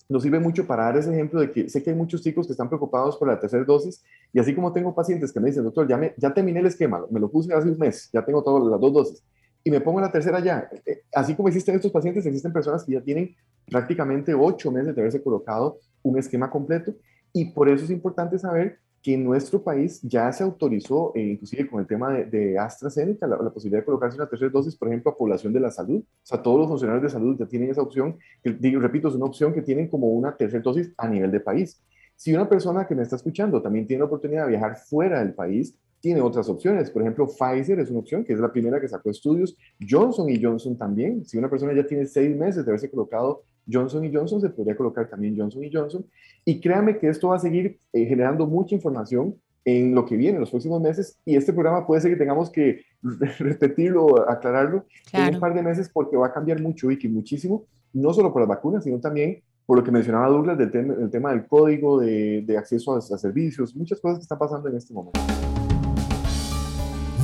nos 0.08 0.22
sirve 0.22 0.38
mucho 0.38 0.66
para 0.66 0.84
dar 0.84 0.96
ese 0.98 1.12
ejemplo 1.12 1.40
de 1.40 1.50
que 1.50 1.68
sé 1.68 1.82
que 1.82 1.90
hay 1.90 1.96
muchos 1.96 2.22
chicos 2.22 2.46
que 2.46 2.52
están 2.52 2.68
preocupados 2.68 3.16
por 3.16 3.28
la 3.28 3.38
tercera 3.38 3.64
dosis 3.64 4.02
y 4.32 4.38
así 4.38 4.54
como 4.54 4.72
tengo 4.72 4.94
pacientes 4.94 5.32
que 5.32 5.40
me 5.40 5.48
dicen, 5.48 5.64
doctor, 5.64 5.88
ya, 5.88 5.96
me, 5.96 6.14
ya 6.16 6.32
terminé 6.34 6.60
el 6.60 6.66
esquema, 6.66 7.04
me 7.10 7.20
lo 7.20 7.30
puse 7.30 7.54
hace 7.54 7.68
un 7.68 7.78
mes, 7.78 8.10
ya 8.12 8.24
tengo 8.24 8.42
todas 8.42 8.70
las 8.70 8.80
dos 8.80 8.92
dosis 8.92 9.22
y 9.62 9.70
me 9.70 9.80
pongo 9.80 10.00
la 10.00 10.12
tercera 10.12 10.40
ya. 10.40 10.68
Eh, 10.84 11.02
así 11.14 11.34
como 11.34 11.48
existen 11.48 11.74
estos 11.74 11.90
pacientes, 11.90 12.26
existen 12.26 12.52
personas 12.52 12.84
que 12.84 12.92
ya 12.92 13.00
tienen 13.00 13.34
prácticamente 13.66 14.34
ocho 14.34 14.70
meses 14.70 14.94
de 14.94 15.00
haberse 15.00 15.22
colocado 15.22 15.78
un 16.02 16.18
esquema 16.18 16.50
completo 16.50 16.94
y 17.32 17.46
por 17.46 17.68
eso 17.68 17.84
es 17.84 17.90
importante 17.90 18.38
saber 18.38 18.78
que 19.04 19.12
en 19.12 19.22
nuestro 19.22 19.62
país 19.62 20.00
ya 20.00 20.32
se 20.32 20.42
autorizó, 20.42 21.12
eh, 21.14 21.20
inclusive 21.20 21.68
con 21.68 21.78
el 21.78 21.86
tema 21.86 22.10
de, 22.10 22.58
AstraZeneca, 22.58 23.26
la, 23.26 23.36
posibilidad 23.50 23.82
de 23.82 23.84
colocarse 23.84 24.16
una 24.16 24.26
tercera 24.26 24.50
dosis, 24.50 24.74
por 24.76 24.88
ejemplo, 24.88 25.12
a 25.12 25.16
población 25.16 25.52
de 25.52 25.60
la 25.60 25.70
salud. 25.70 26.00
O 26.00 26.26
sea, 26.26 26.42
todos 26.42 26.60
los 26.60 26.68
funcionarios 26.68 27.02
de 27.02 27.10
salud 27.10 27.36
ya 27.38 27.44
tienen 27.44 27.68
esa 27.68 27.82
opción, 27.82 28.16
repito, 28.42 29.08
es 29.08 29.14
una 29.14 29.26
opción 29.26 29.52
que 29.52 29.60
tienen 29.60 29.88
como 29.88 30.06
una 30.06 30.34
tercera 30.34 30.62
dosis 30.62 30.90
a 30.96 31.06
nivel 31.06 31.30
de 31.30 31.40
país. 31.40 31.82
Si 32.16 32.32
una 32.32 32.48
persona 32.48 32.86
que 32.86 32.94
me 32.94 33.02
está 33.02 33.16
escuchando 33.16 33.60
también 33.60 33.86
tiene 33.86 33.98
la 33.98 34.06
oportunidad 34.06 34.44
de 34.44 34.52
viajar 34.52 34.78
fuera 34.78 35.18
del 35.18 35.34
país, 35.34 35.76
tiene 36.04 36.20
otras 36.20 36.50
opciones. 36.50 36.90
Por 36.90 37.00
ejemplo, 37.00 37.26
Pfizer 37.26 37.80
es 37.80 37.88
una 37.88 38.00
opción, 38.00 38.24
que 38.24 38.34
es 38.34 38.38
la 38.38 38.52
primera 38.52 38.78
que 38.78 38.86
sacó 38.86 39.08
estudios. 39.08 39.56
Johnson 39.80 40.28
y 40.28 40.38
Johnson 40.40 40.76
también. 40.76 41.24
Si 41.24 41.38
una 41.38 41.48
persona 41.48 41.72
ya 41.72 41.86
tiene 41.86 42.04
seis 42.04 42.36
meses 42.36 42.62
de 42.62 42.70
haberse 42.70 42.90
colocado 42.90 43.44
Johnson 43.66 44.04
y 44.04 44.14
Johnson, 44.14 44.38
se 44.38 44.50
podría 44.50 44.76
colocar 44.76 45.08
también 45.08 45.34
Johnson 45.34 45.64
y 45.64 45.72
Johnson. 45.72 46.04
Y 46.44 46.60
créame 46.60 46.98
que 46.98 47.08
esto 47.08 47.28
va 47.28 47.36
a 47.36 47.38
seguir 47.38 47.78
eh, 47.94 48.04
generando 48.04 48.46
mucha 48.46 48.74
información 48.74 49.34
en 49.64 49.94
lo 49.94 50.04
que 50.04 50.18
viene, 50.18 50.34
en 50.34 50.40
los 50.40 50.50
próximos 50.50 50.78
meses, 50.78 51.18
y 51.24 51.36
este 51.36 51.54
programa 51.54 51.86
puede 51.86 52.02
ser 52.02 52.10
que 52.10 52.18
tengamos 52.18 52.50
que 52.50 52.82
repetirlo, 53.38 54.28
aclararlo 54.28 54.84
en 55.10 55.36
un 55.36 55.40
par 55.40 55.54
de 55.54 55.62
meses 55.62 55.88
porque 55.88 56.18
va 56.18 56.26
a 56.26 56.32
cambiar 56.34 56.60
mucho, 56.60 56.90
y 56.90 56.98
que 56.98 57.08
muchísimo, 57.08 57.64
no 57.94 58.12
solo 58.12 58.30
por 58.30 58.42
las 58.42 58.48
vacunas, 58.50 58.84
sino 58.84 59.00
también 59.00 59.42
por 59.64 59.78
lo 59.78 59.82
que 59.82 59.90
mencionaba 59.90 60.28
Douglas 60.28 60.58
del, 60.58 60.70
tema, 60.70 60.92
del 60.92 61.08
tema 61.08 61.30
del 61.30 61.46
código, 61.46 61.98
de, 61.98 62.42
de 62.42 62.58
acceso 62.58 62.94
a, 62.94 62.98
a 62.98 63.00
servicios, 63.00 63.74
muchas 63.74 63.98
cosas 64.02 64.18
que 64.18 64.24
están 64.24 64.38
pasando 64.38 64.68
en 64.68 64.76
este 64.76 64.92
momento. 64.92 65.18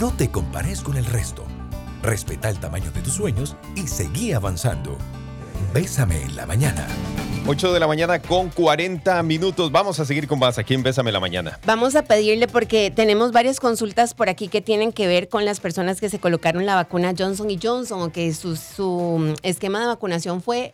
No 0.00 0.10
te 0.10 0.30
compares 0.30 0.80
con 0.80 0.96
el 0.96 1.04
resto. 1.04 1.44
Respeta 2.02 2.48
el 2.48 2.58
tamaño 2.58 2.90
de 2.90 3.02
tus 3.02 3.12
sueños 3.12 3.54
y 3.76 3.86
seguí 3.86 4.32
avanzando. 4.32 4.96
Bésame 5.74 6.22
en 6.22 6.36
la 6.36 6.46
mañana. 6.46 6.86
8 7.46 7.74
de 7.74 7.80
la 7.80 7.86
mañana 7.86 8.18
con 8.18 8.48
40 8.48 9.22
minutos. 9.22 9.70
Vamos 9.70 10.00
a 10.00 10.06
seguir 10.06 10.26
con 10.26 10.38
más 10.38 10.56
aquí 10.56 10.72
en 10.72 10.82
Bésame 10.82 11.12
la 11.12 11.20
mañana. 11.20 11.60
Vamos 11.66 11.96
a 11.96 12.04
pedirle 12.04 12.48
porque 12.48 12.90
tenemos 12.90 13.30
varias 13.30 13.60
consultas 13.60 14.14
por 14.14 14.30
aquí 14.30 14.48
que 14.48 14.62
tienen 14.62 14.92
que 14.92 15.06
ver 15.06 15.28
con 15.28 15.44
las 15.44 15.60
personas 15.60 16.00
que 16.00 16.08
se 16.08 16.18
colocaron 16.18 16.64
la 16.64 16.76
vacuna 16.76 17.12
Johnson 17.16 17.50
y 17.50 17.58
Johnson 17.62 18.00
o 18.00 18.10
que 18.10 18.32
su, 18.32 18.56
su 18.56 19.34
esquema 19.42 19.80
de 19.80 19.86
vacunación 19.86 20.40
fue 20.40 20.72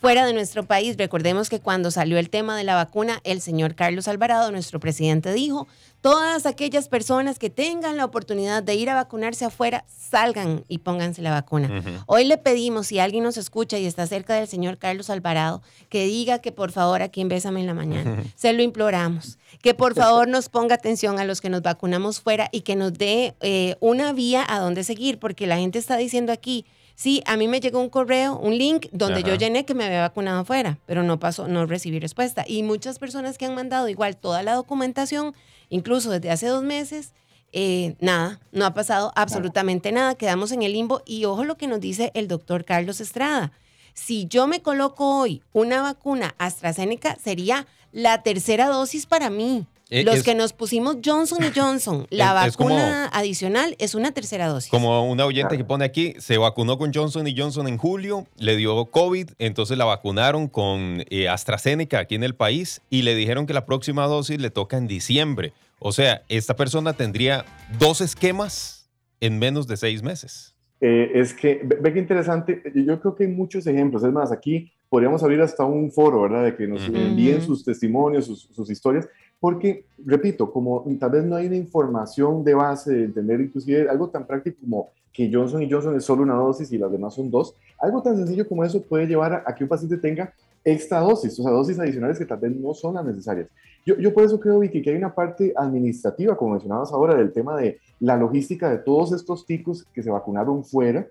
fuera 0.00 0.24
de 0.24 0.32
nuestro 0.32 0.64
país. 0.64 0.96
Recordemos 0.96 1.50
que 1.50 1.60
cuando 1.60 1.90
salió 1.90 2.18
el 2.18 2.30
tema 2.30 2.56
de 2.56 2.64
la 2.64 2.74
vacuna, 2.74 3.20
el 3.22 3.40
señor 3.40 3.74
Carlos 3.74 4.08
Alvarado, 4.08 4.50
nuestro 4.50 4.80
presidente, 4.80 5.32
dijo, 5.32 5.68
todas 6.00 6.46
aquellas 6.46 6.88
personas 6.88 7.38
que 7.38 7.50
tengan 7.50 7.98
la 7.98 8.06
oportunidad 8.06 8.62
de 8.62 8.74
ir 8.74 8.88
a 8.88 8.94
vacunarse 8.94 9.44
afuera, 9.44 9.84
salgan 9.88 10.64
y 10.68 10.78
pónganse 10.78 11.20
la 11.20 11.30
vacuna. 11.30 11.82
Hoy 12.06 12.24
le 12.24 12.38
pedimos, 12.38 12.86
si 12.86 12.98
alguien 12.98 13.24
nos 13.24 13.36
escucha 13.36 13.78
y 13.78 13.84
está 13.84 14.06
cerca 14.06 14.34
del 14.34 14.48
señor 14.48 14.78
Carlos 14.78 15.10
Alvarado, 15.10 15.60
que 15.90 16.06
diga 16.06 16.38
que 16.38 16.50
por 16.50 16.72
favor 16.72 17.02
aquí 17.02 17.20
en 17.20 17.28
Bésame 17.28 17.60
en 17.60 17.66
la 17.66 17.74
Mañana, 17.74 18.24
se 18.34 18.54
lo 18.54 18.62
imploramos, 18.62 19.38
que 19.60 19.74
por 19.74 19.94
favor 19.94 20.28
nos 20.28 20.48
ponga 20.48 20.76
atención 20.76 21.18
a 21.18 21.24
los 21.24 21.42
que 21.42 21.50
nos 21.50 21.60
vacunamos 21.60 22.20
fuera 22.20 22.48
y 22.52 22.62
que 22.62 22.74
nos 22.74 22.94
dé 22.94 23.34
eh, 23.42 23.76
una 23.80 24.14
vía 24.14 24.46
a 24.48 24.60
dónde 24.60 24.82
seguir, 24.82 25.18
porque 25.18 25.46
la 25.46 25.58
gente 25.58 25.78
está 25.78 25.98
diciendo 25.98 26.32
aquí, 26.32 26.64
Sí, 27.00 27.22
a 27.24 27.38
mí 27.38 27.48
me 27.48 27.60
llegó 27.60 27.80
un 27.80 27.88
correo, 27.88 28.36
un 28.36 28.58
link 28.58 28.88
donde 28.92 29.22
yo 29.22 29.34
llené 29.34 29.64
que 29.64 29.72
me 29.72 29.86
había 29.86 30.02
vacunado 30.02 30.40
afuera, 30.40 30.76
pero 30.84 31.02
no 31.02 31.18
pasó, 31.18 31.48
no 31.48 31.64
recibí 31.64 31.98
respuesta. 31.98 32.44
Y 32.46 32.62
muchas 32.62 32.98
personas 32.98 33.38
que 33.38 33.46
han 33.46 33.54
mandado 33.54 33.88
igual 33.88 34.18
toda 34.18 34.42
la 34.42 34.52
documentación, 34.52 35.34
incluso 35.70 36.10
desde 36.10 36.30
hace 36.30 36.48
dos 36.48 36.62
meses, 36.62 37.14
eh, 37.54 37.96
nada, 38.00 38.38
no 38.52 38.66
ha 38.66 38.74
pasado 38.74 39.12
absolutamente 39.16 39.92
nada. 39.92 40.14
Quedamos 40.14 40.52
en 40.52 40.60
el 40.60 40.74
limbo 40.74 41.00
y 41.06 41.24
ojo 41.24 41.44
lo 41.44 41.56
que 41.56 41.68
nos 41.68 41.80
dice 41.80 42.10
el 42.12 42.28
doctor 42.28 42.66
Carlos 42.66 43.00
Estrada. 43.00 43.50
Si 43.94 44.26
yo 44.26 44.46
me 44.46 44.60
coloco 44.60 45.20
hoy 45.20 45.42
una 45.54 45.80
vacuna 45.80 46.34
AstraZeneca, 46.36 47.16
sería 47.16 47.66
la 47.92 48.22
tercera 48.22 48.68
dosis 48.68 49.06
para 49.06 49.30
mí. 49.30 49.66
Eh, 49.90 50.04
Los 50.04 50.22
que 50.22 50.36
nos 50.36 50.52
pusimos 50.52 50.98
Johnson 51.04 51.38
y 51.42 51.50
Johnson, 51.58 52.06
la 52.10 52.32
vacuna 52.32 53.06
adicional 53.12 53.74
es 53.80 53.96
una 53.96 54.12
tercera 54.12 54.46
dosis. 54.46 54.70
Como 54.70 55.10
una 55.10 55.26
oyente 55.26 55.56
que 55.56 55.64
pone 55.64 55.84
aquí, 55.84 56.14
se 56.18 56.38
vacunó 56.38 56.78
con 56.78 56.94
Johnson 56.94 57.26
y 57.26 57.36
Johnson 57.36 57.66
en 57.66 57.76
julio, 57.76 58.26
le 58.36 58.56
dio 58.56 58.86
COVID, 58.86 59.30
entonces 59.38 59.76
la 59.76 59.84
vacunaron 59.84 60.46
con 60.46 61.02
eh, 61.10 61.28
AstraZeneca 61.28 61.98
aquí 61.98 62.14
en 62.14 62.22
el 62.22 62.36
país 62.36 62.82
y 62.88 63.02
le 63.02 63.16
dijeron 63.16 63.46
que 63.46 63.52
la 63.52 63.66
próxima 63.66 64.06
dosis 64.06 64.40
le 64.40 64.50
toca 64.50 64.76
en 64.76 64.86
diciembre. 64.86 65.52
O 65.80 65.90
sea, 65.90 66.22
esta 66.28 66.54
persona 66.54 66.92
tendría 66.92 67.44
dos 67.80 68.00
esquemas 68.00 68.88
en 69.20 69.40
menos 69.40 69.66
de 69.66 69.76
seis 69.76 70.04
meses. 70.04 70.54
Eh, 70.80 71.10
es 71.14 71.34
que, 71.34 71.60
ve, 71.64 71.92
qué 71.92 71.98
interesante, 71.98 72.62
yo 72.74 73.00
creo 73.00 73.14
que 73.14 73.24
hay 73.24 73.30
muchos 73.30 73.66
ejemplos, 73.66 74.04
es 74.04 74.12
más, 74.12 74.30
aquí 74.30 74.72
podríamos 74.90 75.22
abrir 75.22 75.40
hasta 75.40 75.64
un 75.64 75.90
foro, 75.90 76.22
¿verdad? 76.22 76.44
De 76.44 76.56
que 76.56 76.66
nos 76.66 76.86
envíen 76.88 77.40
sus 77.40 77.64
testimonios, 77.64 78.26
sus, 78.26 78.70
historias, 78.70 79.08
porque, 79.38 79.86
repito, 80.04 80.52
como 80.52 80.84
tal 80.98 81.10
vez 81.10 81.24
no 81.24 81.36
hay 81.36 81.46
una 81.46 81.56
información 81.56 82.44
de 82.44 82.54
base 82.54 82.92
de 82.92 83.04
entender 83.04 83.40
inclusive 83.40 83.88
algo 83.88 84.10
tan 84.10 84.26
práctico 84.26 84.58
como 84.60 84.90
que 85.12 85.30
Johnson 85.32 85.62
y 85.62 85.70
Johnson 85.70 85.96
es 85.96 86.04
solo 86.04 86.24
una 86.24 86.34
dosis 86.34 86.70
y 86.72 86.78
las 86.78 86.90
demás 86.90 87.14
son 87.14 87.30
dos, 87.30 87.54
algo 87.78 88.02
tan 88.02 88.16
sencillo 88.16 88.46
como 88.46 88.64
eso 88.64 88.82
puede 88.82 89.06
llevar 89.06 89.44
a 89.46 89.54
que 89.54 89.64
un 89.64 89.68
paciente 89.68 89.96
tenga 89.96 90.34
extra 90.64 91.00
dosis, 91.00 91.38
o 91.38 91.42
sea, 91.42 91.52
dosis 91.52 91.78
adicionales 91.78 92.18
que 92.18 92.26
tal 92.26 92.38
vez 92.38 92.54
no 92.54 92.74
son 92.74 92.94
las 92.94 93.04
necesarias. 93.04 93.48
Yo, 93.86 93.96
yo 93.96 94.12
por 94.12 94.24
eso 94.24 94.38
creo, 94.38 94.58
Vicky, 94.58 94.82
que 94.82 94.90
hay 94.90 94.96
una 94.96 95.14
parte 95.14 95.54
administrativa, 95.56 96.36
como 96.36 96.52
mencionabas 96.52 96.92
ahora, 96.92 97.14
del 97.14 97.32
tema 97.32 97.56
de 97.56 97.78
la 98.00 98.16
logística 98.16 98.68
de 98.68 98.78
todos 98.78 99.12
estos 99.12 99.46
ticos 99.46 99.86
que 99.94 100.02
se 100.02 100.10
vacunaron 100.10 100.64
fuera 100.64 101.06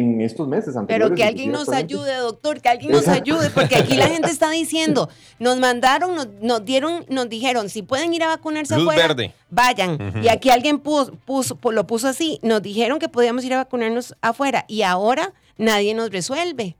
en 0.00 0.20
estos 0.20 0.46
meses 0.48 0.76
anteriores. 0.76 1.10
Pero 1.10 1.16
que 1.16 1.24
alguien 1.24 1.52
nos 1.52 1.68
ayude, 1.68 2.14
doctor, 2.16 2.60
que 2.60 2.68
alguien 2.68 2.92
nos 2.92 3.08
ayude, 3.08 3.50
porque 3.50 3.76
aquí 3.76 3.96
la 3.96 4.08
gente 4.08 4.30
está 4.30 4.50
diciendo, 4.50 5.08
nos 5.38 5.58
mandaron, 5.58 6.14
nos, 6.40 6.64
dieron, 6.64 7.04
nos 7.08 7.28
dijeron, 7.28 7.68
si 7.68 7.82
pueden 7.82 8.12
ir 8.14 8.22
a 8.22 8.28
vacunarse 8.28 8.74
afuera, 8.74 9.14
vayan. 9.50 10.22
Y 10.22 10.28
aquí 10.28 10.50
alguien 10.50 10.78
puso, 10.78 11.14
puso, 11.24 11.58
lo 11.70 11.86
puso 11.86 12.08
así, 12.08 12.38
nos 12.42 12.62
dijeron 12.62 12.98
que 12.98 13.08
podíamos 13.08 13.44
ir 13.44 13.54
a 13.54 13.58
vacunarnos 13.58 14.14
afuera 14.20 14.64
y 14.68 14.82
ahora 14.82 15.32
nadie 15.56 15.94
nos 15.94 16.10
resuelve. 16.10 16.76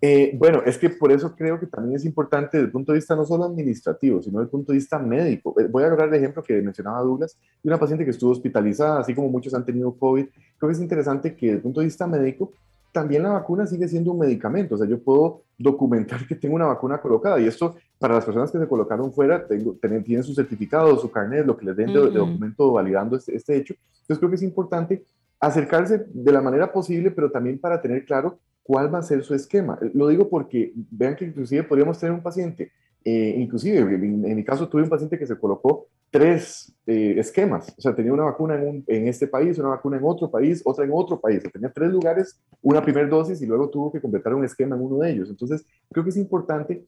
Eh, 0.00 0.32
bueno, 0.38 0.62
es 0.64 0.78
que 0.78 0.90
por 0.90 1.12
eso 1.12 1.34
creo 1.36 1.58
que 1.58 1.66
también 1.66 1.96
es 1.96 2.04
importante 2.04 2.56
desde 2.56 2.66
el 2.66 2.72
punto 2.72 2.92
de 2.92 2.98
vista 2.98 3.14
no 3.14 3.24
solo 3.24 3.44
administrativo, 3.44 4.22
sino 4.22 4.38
desde 4.38 4.46
el 4.46 4.50
punto 4.50 4.72
de 4.72 4.78
vista 4.78 4.98
médico. 4.98 5.54
Eh, 5.60 5.66
voy 5.70 5.82
a 5.82 5.86
hablar 5.86 6.08
el 6.08 6.14
ejemplo 6.14 6.42
que 6.42 6.60
mencionaba 6.62 7.00
Douglas 7.00 7.36
de 7.62 7.68
una 7.68 7.78
paciente 7.78 8.04
que 8.04 8.10
estuvo 8.10 8.30
hospitalizada, 8.30 9.00
así 9.00 9.14
como 9.14 9.28
muchos 9.28 9.54
han 9.54 9.64
tenido 9.64 9.92
COVID. 9.92 10.26
Creo 10.58 10.68
que 10.68 10.72
es 10.72 10.80
interesante 10.80 11.34
que 11.34 11.46
desde 11.46 11.56
el 11.56 11.62
punto 11.62 11.80
de 11.80 11.86
vista 11.86 12.06
médico, 12.06 12.52
también 12.92 13.22
la 13.22 13.30
vacuna 13.30 13.66
sigue 13.66 13.86
siendo 13.88 14.12
un 14.12 14.18
medicamento. 14.18 14.74
O 14.74 14.78
sea, 14.78 14.86
yo 14.86 15.02
puedo 15.02 15.42
documentar 15.58 16.26
que 16.26 16.34
tengo 16.34 16.54
una 16.54 16.66
vacuna 16.66 17.00
colocada 17.00 17.40
y 17.40 17.46
esto 17.46 17.76
para 17.98 18.14
las 18.14 18.24
personas 18.24 18.50
que 18.50 18.58
se 18.58 18.68
colocaron 18.68 19.12
fuera 19.12 19.46
tengo, 19.46 19.76
tienen 20.04 20.24
su 20.24 20.34
certificado, 20.34 20.96
su 20.98 21.10
carnet, 21.10 21.46
lo 21.46 21.56
que 21.56 21.66
les 21.66 21.76
den 21.76 21.92
de, 21.92 22.10
documento 22.10 22.72
validando 22.72 23.16
este, 23.16 23.36
este 23.36 23.56
hecho. 23.56 23.74
Entonces 24.00 24.18
creo 24.18 24.30
que 24.30 24.36
es 24.36 24.42
importante 24.42 25.04
acercarse 25.40 26.06
de 26.12 26.32
la 26.32 26.40
manera 26.40 26.72
posible, 26.72 27.10
pero 27.10 27.30
también 27.30 27.58
para 27.58 27.80
tener 27.80 28.04
claro 28.04 28.38
cuál 28.68 28.94
va 28.94 28.98
a 28.98 29.02
ser 29.02 29.24
su 29.24 29.34
esquema. 29.34 29.78
Lo 29.94 30.08
digo 30.08 30.28
porque 30.28 30.74
vean 30.90 31.16
que 31.16 31.24
inclusive 31.24 31.62
podríamos 31.62 31.98
tener 31.98 32.12
un 32.12 32.22
paciente, 32.22 32.70
eh, 33.02 33.34
inclusive 33.38 33.78
en, 33.78 34.36
mi 34.36 34.44
caso 34.44 34.68
tuve 34.68 34.82
un 34.82 34.90
paciente 34.90 35.18
que 35.18 35.26
se 35.26 35.38
colocó 35.38 35.86
tres 36.10 36.70
eh, 36.86 37.14
esquemas, 37.16 37.74
o 37.78 37.80
sea, 37.80 37.94
tenía 37.94 38.12
una 38.12 38.24
vacuna 38.24 38.62
en, 38.62 38.84
en, 38.86 39.08
este 39.08 39.26
país, 39.26 39.58
una 39.58 39.70
vacuna 39.70 39.96
en 39.96 40.04
otro 40.04 40.30
país, 40.30 40.60
otra 40.66 40.84
en 40.84 40.90
otro 40.92 41.18
país, 41.18 41.42
tenía 41.50 41.72
tres 41.72 41.90
lugares, 41.90 42.38
una 42.60 42.82
primera 42.82 43.08
dosis 43.08 43.40
y 43.40 43.46
luego 43.46 43.70
tuvo 43.70 43.90
que 43.90 44.02
completar 44.02 44.34
un 44.34 44.44
esquema 44.44 44.76
en 44.76 44.82
uno 44.82 44.98
de 44.98 45.12
ellos. 45.12 45.30
Entonces, 45.30 45.64
creo 45.90 46.04
que 46.04 46.10
es 46.10 46.18
importante 46.18 46.84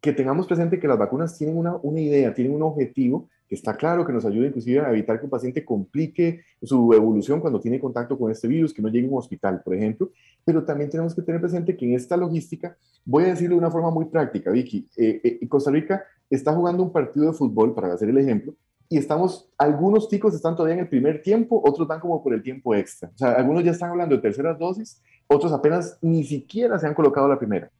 que 0.00 0.12
tengamos 0.12 0.46
presente 0.46 0.78
que 0.78 0.86
las 0.86 0.98
vacunas 0.98 1.36
tienen 1.36 1.58
una, 1.58 1.74
una 1.82 1.98
idea, 1.98 2.32
tienen 2.34 2.54
un 2.54 2.62
objetivo 2.62 3.28
que 3.48 3.54
está 3.54 3.76
claro 3.76 4.04
que 4.04 4.12
nos 4.12 4.24
ayuda 4.24 4.48
inclusive 4.48 4.80
a 4.80 4.90
evitar 4.90 5.18
que 5.18 5.24
un 5.24 5.30
paciente 5.30 5.64
complique 5.64 6.42
su 6.62 6.92
evolución 6.92 7.40
cuando 7.40 7.60
tiene 7.60 7.78
contacto 7.78 8.18
con 8.18 8.30
este 8.30 8.48
virus, 8.48 8.74
que 8.74 8.82
no 8.82 8.88
llegue 8.88 9.06
a 9.06 9.10
un 9.10 9.18
hospital, 9.18 9.62
por 9.62 9.74
ejemplo, 9.74 10.10
pero 10.44 10.64
también 10.64 10.90
tenemos 10.90 11.14
que 11.14 11.22
tener 11.22 11.40
presente 11.40 11.76
que 11.76 11.84
en 11.84 11.94
esta 11.94 12.16
logística, 12.16 12.76
voy 13.04 13.24
a 13.24 13.28
decirlo 13.28 13.54
de 13.54 13.60
una 13.60 13.70
forma 13.70 13.90
muy 13.90 14.06
práctica, 14.06 14.50
Vicky, 14.50 14.88
eh, 14.96 15.20
eh, 15.22 15.48
Costa 15.48 15.70
Rica 15.70 16.04
está 16.28 16.52
jugando 16.52 16.82
un 16.82 16.92
partido 16.92 17.26
de 17.26 17.32
fútbol, 17.32 17.74
para 17.74 17.92
hacer 17.92 18.08
el 18.08 18.18
ejemplo, 18.18 18.54
y 18.88 18.98
estamos, 18.98 19.48
algunos 19.58 20.08
chicos 20.08 20.34
están 20.34 20.54
todavía 20.54 20.74
en 20.74 20.80
el 20.80 20.88
primer 20.88 21.22
tiempo, 21.22 21.60
otros 21.64 21.88
van 21.88 22.00
como 22.00 22.22
por 22.22 22.32
el 22.32 22.42
tiempo 22.42 22.74
extra. 22.74 23.10
O 23.14 23.18
sea, 23.18 23.32
algunos 23.32 23.64
ya 23.64 23.72
están 23.72 23.90
hablando 23.90 24.14
de 24.14 24.22
terceras 24.22 24.58
dosis, 24.58 25.02
otros 25.26 25.52
apenas 25.52 25.98
ni 26.00 26.22
siquiera 26.22 26.78
se 26.78 26.86
han 26.86 26.94
colocado 26.94 27.26
la 27.26 27.38
primera. 27.38 27.70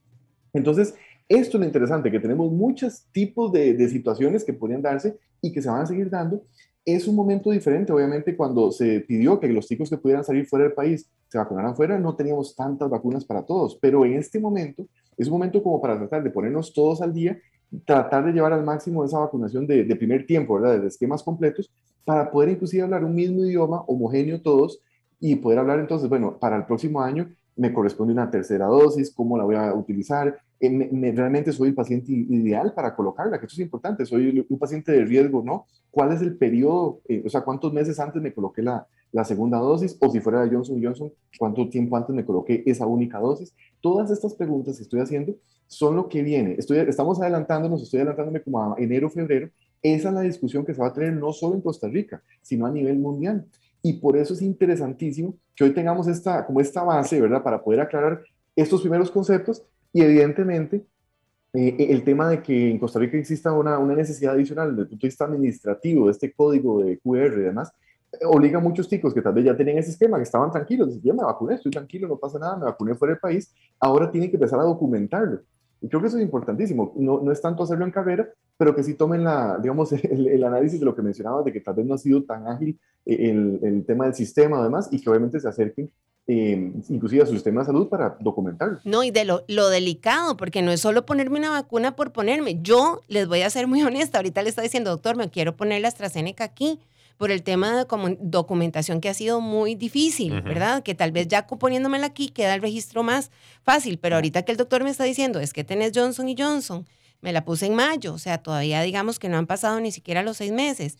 Entonces, 0.52 0.94
esto 1.28 1.56
es 1.56 1.60
lo 1.60 1.66
interesante, 1.66 2.10
que 2.10 2.20
tenemos 2.20 2.52
muchos 2.52 3.06
tipos 3.12 3.52
de, 3.52 3.88
situaciones 3.88 4.44
que 4.44 4.52
podrían 4.52 4.82
darse 4.82 5.18
y 5.42 5.52
que 5.52 5.60
se 5.60 5.68
van 5.68 5.82
a 5.82 5.86
seguir 5.86 6.08
dando. 6.08 6.42
Es 6.84 7.08
un 7.08 7.16
momento 7.16 7.50
diferente, 7.50 7.92
obviamente, 7.92 8.36
cuando 8.36 8.70
se 8.70 9.00
pidió 9.00 9.40
que 9.40 9.48
los 9.48 9.66
chicos 9.66 9.90
que 9.90 9.98
pudieran 9.98 10.24
salir 10.24 10.46
fuera 10.46 10.64
del 10.64 10.74
país 10.74 11.10
se 11.28 11.38
vacunaran 11.38 11.74
fuera, 11.74 11.98
no 11.98 12.14
teníamos 12.14 12.54
tantas 12.54 12.88
vacunas 12.88 13.24
para 13.24 13.44
todos, 13.44 13.76
pero 13.80 14.04
en 14.04 14.14
este 14.14 14.38
momento 14.38 14.86
es 15.16 15.26
un 15.26 15.32
momento 15.32 15.62
como 15.62 15.80
para 15.80 15.98
tratar 15.98 16.22
de 16.22 16.30
ponernos 16.30 16.72
todos 16.72 17.02
al 17.02 17.12
día, 17.12 17.36
tratar 17.84 18.24
de 18.24 18.32
llevar 18.32 18.52
al 18.52 18.64
máximo 18.64 19.04
esa 19.04 19.18
vacunación 19.18 19.66
de, 19.66 19.82
de 19.82 19.96
primer 19.96 20.26
tiempo, 20.26 20.54
¿verdad? 20.54 20.80
De 20.80 20.86
esquemas 20.86 21.24
completos, 21.24 21.72
para 22.04 22.30
poder 22.30 22.50
inclusive 22.50 22.84
hablar 22.84 23.04
un 23.04 23.16
mismo 23.16 23.44
idioma, 23.44 23.82
homogéneo 23.88 24.40
todos, 24.40 24.80
y 25.18 25.34
poder 25.36 25.58
hablar 25.58 25.80
entonces, 25.80 26.08
bueno, 26.08 26.38
para 26.38 26.56
el 26.56 26.66
próximo 26.66 27.00
año 27.00 27.28
me 27.56 27.72
corresponde 27.72 28.12
una 28.12 28.30
tercera 28.30 28.66
dosis, 28.66 29.12
cómo 29.12 29.36
la 29.36 29.44
voy 29.44 29.56
a 29.56 29.74
utilizar, 29.74 30.38
eh, 30.60 31.12
realmente 31.14 31.52
soy 31.52 31.68
el 31.68 31.74
paciente 31.74 32.12
ideal 32.12 32.72
para 32.74 32.94
colocarla, 32.94 33.38
que 33.38 33.46
eso 33.46 33.54
es 33.54 33.60
importante, 33.60 34.06
soy 34.06 34.46
un 34.48 34.58
paciente 34.58 34.92
de 34.92 35.04
riesgo, 35.04 35.42
¿no? 35.42 35.66
¿Cuál 35.90 36.12
es 36.12 36.22
el 36.22 36.36
periodo, 36.36 37.00
eh, 37.08 37.22
o 37.24 37.28
sea, 37.28 37.42
cuántos 37.42 37.72
meses 37.72 37.98
antes 38.00 38.22
me 38.22 38.32
coloqué 38.32 38.62
la, 38.62 38.86
la 39.12 39.24
segunda 39.24 39.58
dosis? 39.58 39.96
O 40.00 40.10
si 40.10 40.20
fuera 40.20 40.42
de 40.42 40.54
Johnson 40.54 40.82
Johnson, 40.82 41.12
¿cuánto 41.38 41.68
tiempo 41.68 41.96
antes 41.96 42.14
me 42.14 42.24
coloqué 42.24 42.62
esa 42.66 42.86
única 42.86 43.18
dosis? 43.18 43.54
Todas 43.80 44.10
estas 44.10 44.34
preguntas 44.34 44.76
que 44.76 44.82
estoy 44.82 45.00
haciendo 45.00 45.34
son 45.66 45.96
lo 45.96 46.08
que 46.08 46.22
viene. 46.22 46.54
Estoy, 46.58 46.78
estamos 46.78 47.20
adelantándonos, 47.20 47.82
estoy 47.82 48.00
adelantándome 48.00 48.40
como 48.42 48.62
a 48.62 48.74
enero, 48.78 49.10
febrero. 49.10 49.50
Esa 49.82 50.08
es 50.08 50.14
la 50.14 50.20
discusión 50.22 50.64
que 50.64 50.74
se 50.74 50.80
va 50.80 50.88
a 50.88 50.92
tener 50.92 51.12
no 51.12 51.32
solo 51.32 51.54
en 51.54 51.60
Costa 51.60 51.88
Rica, 51.88 52.22
sino 52.42 52.66
a 52.66 52.70
nivel 52.70 52.98
mundial. 52.98 53.46
Y 53.82 53.94
por 53.94 54.16
eso 54.16 54.34
es 54.34 54.42
interesantísimo 54.42 55.36
que 55.54 55.64
hoy 55.64 55.72
tengamos 55.72 56.08
esta, 56.08 56.44
como 56.44 56.60
esta 56.60 56.82
base, 56.82 57.20
¿verdad? 57.20 57.42
Para 57.42 57.62
poder 57.62 57.80
aclarar 57.80 58.22
estos 58.56 58.80
primeros 58.80 59.10
conceptos 59.10 59.62
y 59.96 60.02
evidentemente 60.02 60.84
eh, 61.54 61.74
el 61.88 62.04
tema 62.04 62.28
de 62.28 62.42
que 62.42 62.70
en 62.70 62.78
Costa 62.78 62.98
Rica 62.98 63.16
exista 63.16 63.50
una, 63.52 63.78
una, 63.78 63.94
necesidad 63.94 64.34
adicional 64.34 64.72
desde 64.72 64.82
el 64.82 64.88
punto 64.88 65.06
de 65.06 65.08
vista 65.08 65.24
administrativo 65.24 66.10
este 66.10 66.34
código 66.34 66.84
de 66.84 66.98
QR 66.98 67.32
y 67.38 67.44
demás, 67.44 67.72
eh, 68.12 68.18
obliga 68.26 68.58
a 68.58 68.60
muchos 68.60 68.90
chicos 68.90 69.14
que 69.14 69.22
tal 69.22 69.32
vez 69.32 69.46
ya 69.46 69.56
tenían 69.56 69.78
ese 69.78 69.92
esquema, 69.92 70.18
que 70.18 70.24
estaban 70.24 70.50
tranquilos, 70.50 70.88
decían, 70.88 71.16
ya 71.16 71.22
me 71.22 71.26
vacuné, 71.26 71.54
estoy 71.54 71.72
tranquilo, 71.72 72.08
no 72.08 72.18
pasa 72.18 72.38
nada, 72.38 72.58
me 72.58 72.64
vacuné 72.66 72.94
fuera 72.94 73.14
del 73.14 73.20
país, 73.20 73.54
ahora 73.80 74.10
tienen 74.10 74.28
que 74.28 74.36
empezar 74.36 74.60
a 74.60 74.64
documentarlo. 74.64 75.40
Y 75.80 75.88
creo 75.88 76.02
que 76.02 76.08
eso 76.08 76.18
es 76.18 76.22
importantísimo. 76.22 76.92
No, 76.96 77.22
no 77.22 77.32
es 77.32 77.40
tanto 77.40 77.62
hacerlo 77.62 77.86
en 77.86 77.90
carrera, 77.90 78.28
pero 78.58 78.76
que 78.76 78.82
sí 78.82 78.92
tomen 78.92 79.24
la, 79.24 79.58
digamos, 79.58 79.92
el, 80.04 80.44
análisis 80.44 80.78
de 80.78 80.84
lo 80.84 80.94
que 80.94 81.00
mencionabas, 81.00 81.46
de 81.46 81.54
que 81.54 81.62
tal 81.62 81.74
vez 81.74 81.86
no 81.86 81.94
ha 81.94 81.98
sido 81.98 82.22
tan 82.22 82.46
ágil 82.48 82.78
eh, 83.06 83.30
el, 83.30 83.60
el 83.62 83.86
tema 83.86 84.04
del 84.04 84.14
sistema, 84.14 84.58
además, 84.60 84.90
y 84.92 85.00
que 85.00 85.08
obviamente 85.08 85.40
se 85.40 85.48
acerquen 85.48 85.90
eh, 86.28 86.72
inclusive 86.88 87.22
a 87.22 87.26
su 87.26 87.32
sistema 87.32 87.60
de 87.60 87.66
salud 87.66 87.88
para 87.88 88.16
documentar. 88.20 88.80
No, 88.84 89.04
y 89.04 89.10
de 89.12 89.24
lo, 89.24 89.44
lo, 89.46 89.68
delicado, 89.68 90.36
porque 90.36 90.60
no 90.60 90.72
es 90.72 90.80
solo 90.80 91.06
ponerme 91.06 91.38
una 91.38 91.50
vacuna 91.50 91.94
por 91.94 92.12
ponerme. 92.12 92.58
Yo 92.62 93.02
les 93.06 93.28
voy 93.28 93.42
a 93.42 93.50
ser 93.50 93.66
muy 93.68 93.82
honesta, 93.84 94.18
ahorita 94.18 94.42
le 94.42 94.48
está 94.48 94.62
diciendo, 94.62 94.90
doctor, 94.90 95.16
me 95.16 95.30
quiero 95.30 95.56
poner 95.56 95.82
la 95.82 95.88
AstraZeneca 95.88 96.44
aquí 96.44 96.80
por 97.16 97.30
el 97.30 97.42
tema 97.42 97.76
de 97.76 97.86
documentación 98.20 99.00
que 99.00 99.08
ha 99.08 99.14
sido 99.14 99.40
muy 99.40 99.74
difícil, 99.74 100.42
¿verdad? 100.42 100.82
Que 100.82 100.94
tal 100.94 101.12
vez 101.12 101.28
ya 101.28 101.46
poniéndomela 101.46 102.06
aquí 102.06 102.28
queda 102.28 102.54
el 102.54 102.60
registro 102.60 103.02
más 103.02 103.30
fácil, 103.62 103.98
pero 103.98 104.16
ahorita 104.16 104.42
que 104.42 104.52
el 104.52 104.58
doctor 104.58 104.84
me 104.84 104.90
está 104.90 105.04
diciendo, 105.04 105.40
es 105.40 105.52
que 105.52 105.64
tenés 105.64 105.92
Johnson 105.94 106.28
y 106.28 106.36
Johnson, 106.38 106.86
me 107.22 107.32
la 107.32 107.44
puse 107.44 107.66
en 107.66 107.74
mayo, 107.74 108.12
o 108.12 108.18
sea, 108.18 108.38
todavía 108.38 108.82
digamos 108.82 109.18
que 109.18 109.30
no 109.30 109.38
han 109.38 109.46
pasado 109.46 109.80
ni 109.80 109.92
siquiera 109.92 110.22
los 110.22 110.36
seis 110.36 110.52
meses. 110.52 110.98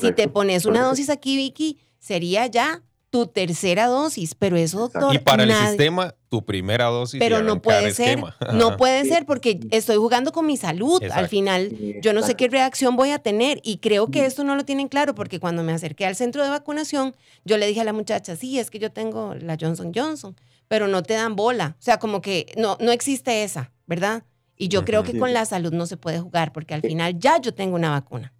si 0.00 0.12
te 0.12 0.28
pones 0.28 0.66
una 0.66 0.82
dosis 0.82 1.10
aquí, 1.10 1.36
Vicky, 1.36 1.80
sería 1.98 2.46
ya 2.46 2.82
tu 3.14 3.28
tercera 3.28 3.86
dosis, 3.86 4.34
pero 4.34 4.56
eso, 4.56 4.80
doctor. 4.80 5.14
Y 5.14 5.18
para 5.18 5.44
el 5.44 5.52
sistema, 5.52 6.16
tu 6.28 6.44
primera 6.44 6.86
dosis. 6.86 7.20
Pero 7.20 7.44
no 7.44 7.62
puede 7.62 7.92
ser, 7.92 8.20
no 8.52 8.76
puede 8.76 9.04
ser 9.04 9.24
porque 9.24 9.60
estoy 9.70 9.98
jugando 9.98 10.32
con 10.32 10.46
mi 10.46 10.56
salud. 10.56 11.00
Al 11.12 11.28
final, 11.28 11.70
yo 12.02 12.12
no 12.12 12.22
sé 12.22 12.34
qué 12.34 12.48
reacción 12.48 12.96
voy 12.96 13.12
a 13.12 13.20
tener 13.20 13.60
y 13.62 13.76
creo 13.76 14.10
que 14.10 14.26
esto 14.26 14.42
no 14.42 14.56
lo 14.56 14.64
tienen 14.64 14.88
claro 14.88 15.14
porque 15.14 15.38
cuando 15.38 15.62
me 15.62 15.70
acerqué 15.70 16.06
al 16.06 16.16
centro 16.16 16.42
de 16.42 16.50
vacunación, 16.50 17.14
yo 17.44 17.56
le 17.56 17.68
dije 17.68 17.82
a 17.82 17.84
la 17.84 17.92
muchacha, 17.92 18.34
sí, 18.34 18.58
es 18.58 18.68
que 18.68 18.80
yo 18.80 18.90
tengo 18.90 19.36
la 19.36 19.56
Johnson 19.60 19.92
Johnson, 19.94 20.34
pero 20.66 20.88
no 20.88 21.04
te 21.04 21.14
dan 21.14 21.36
bola. 21.36 21.76
O 21.78 21.82
sea, 21.82 22.00
como 22.00 22.20
que 22.20 22.52
no, 22.56 22.76
no 22.80 22.90
existe 22.90 23.44
esa, 23.44 23.70
¿verdad? 23.86 24.24
Y 24.56 24.66
yo 24.66 24.84
creo 24.84 25.04
que 25.04 25.16
con 25.16 25.32
la 25.32 25.44
salud 25.44 25.72
no 25.72 25.86
se 25.86 25.96
puede 25.96 26.18
jugar 26.18 26.52
porque 26.52 26.74
al 26.74 26.80
final 26.80 27.16
ya 27.16 27.40
yo 27.40 27.54
tengo 27.54 27.76
una 27.76 27.90
vacuna. 27.90 28.32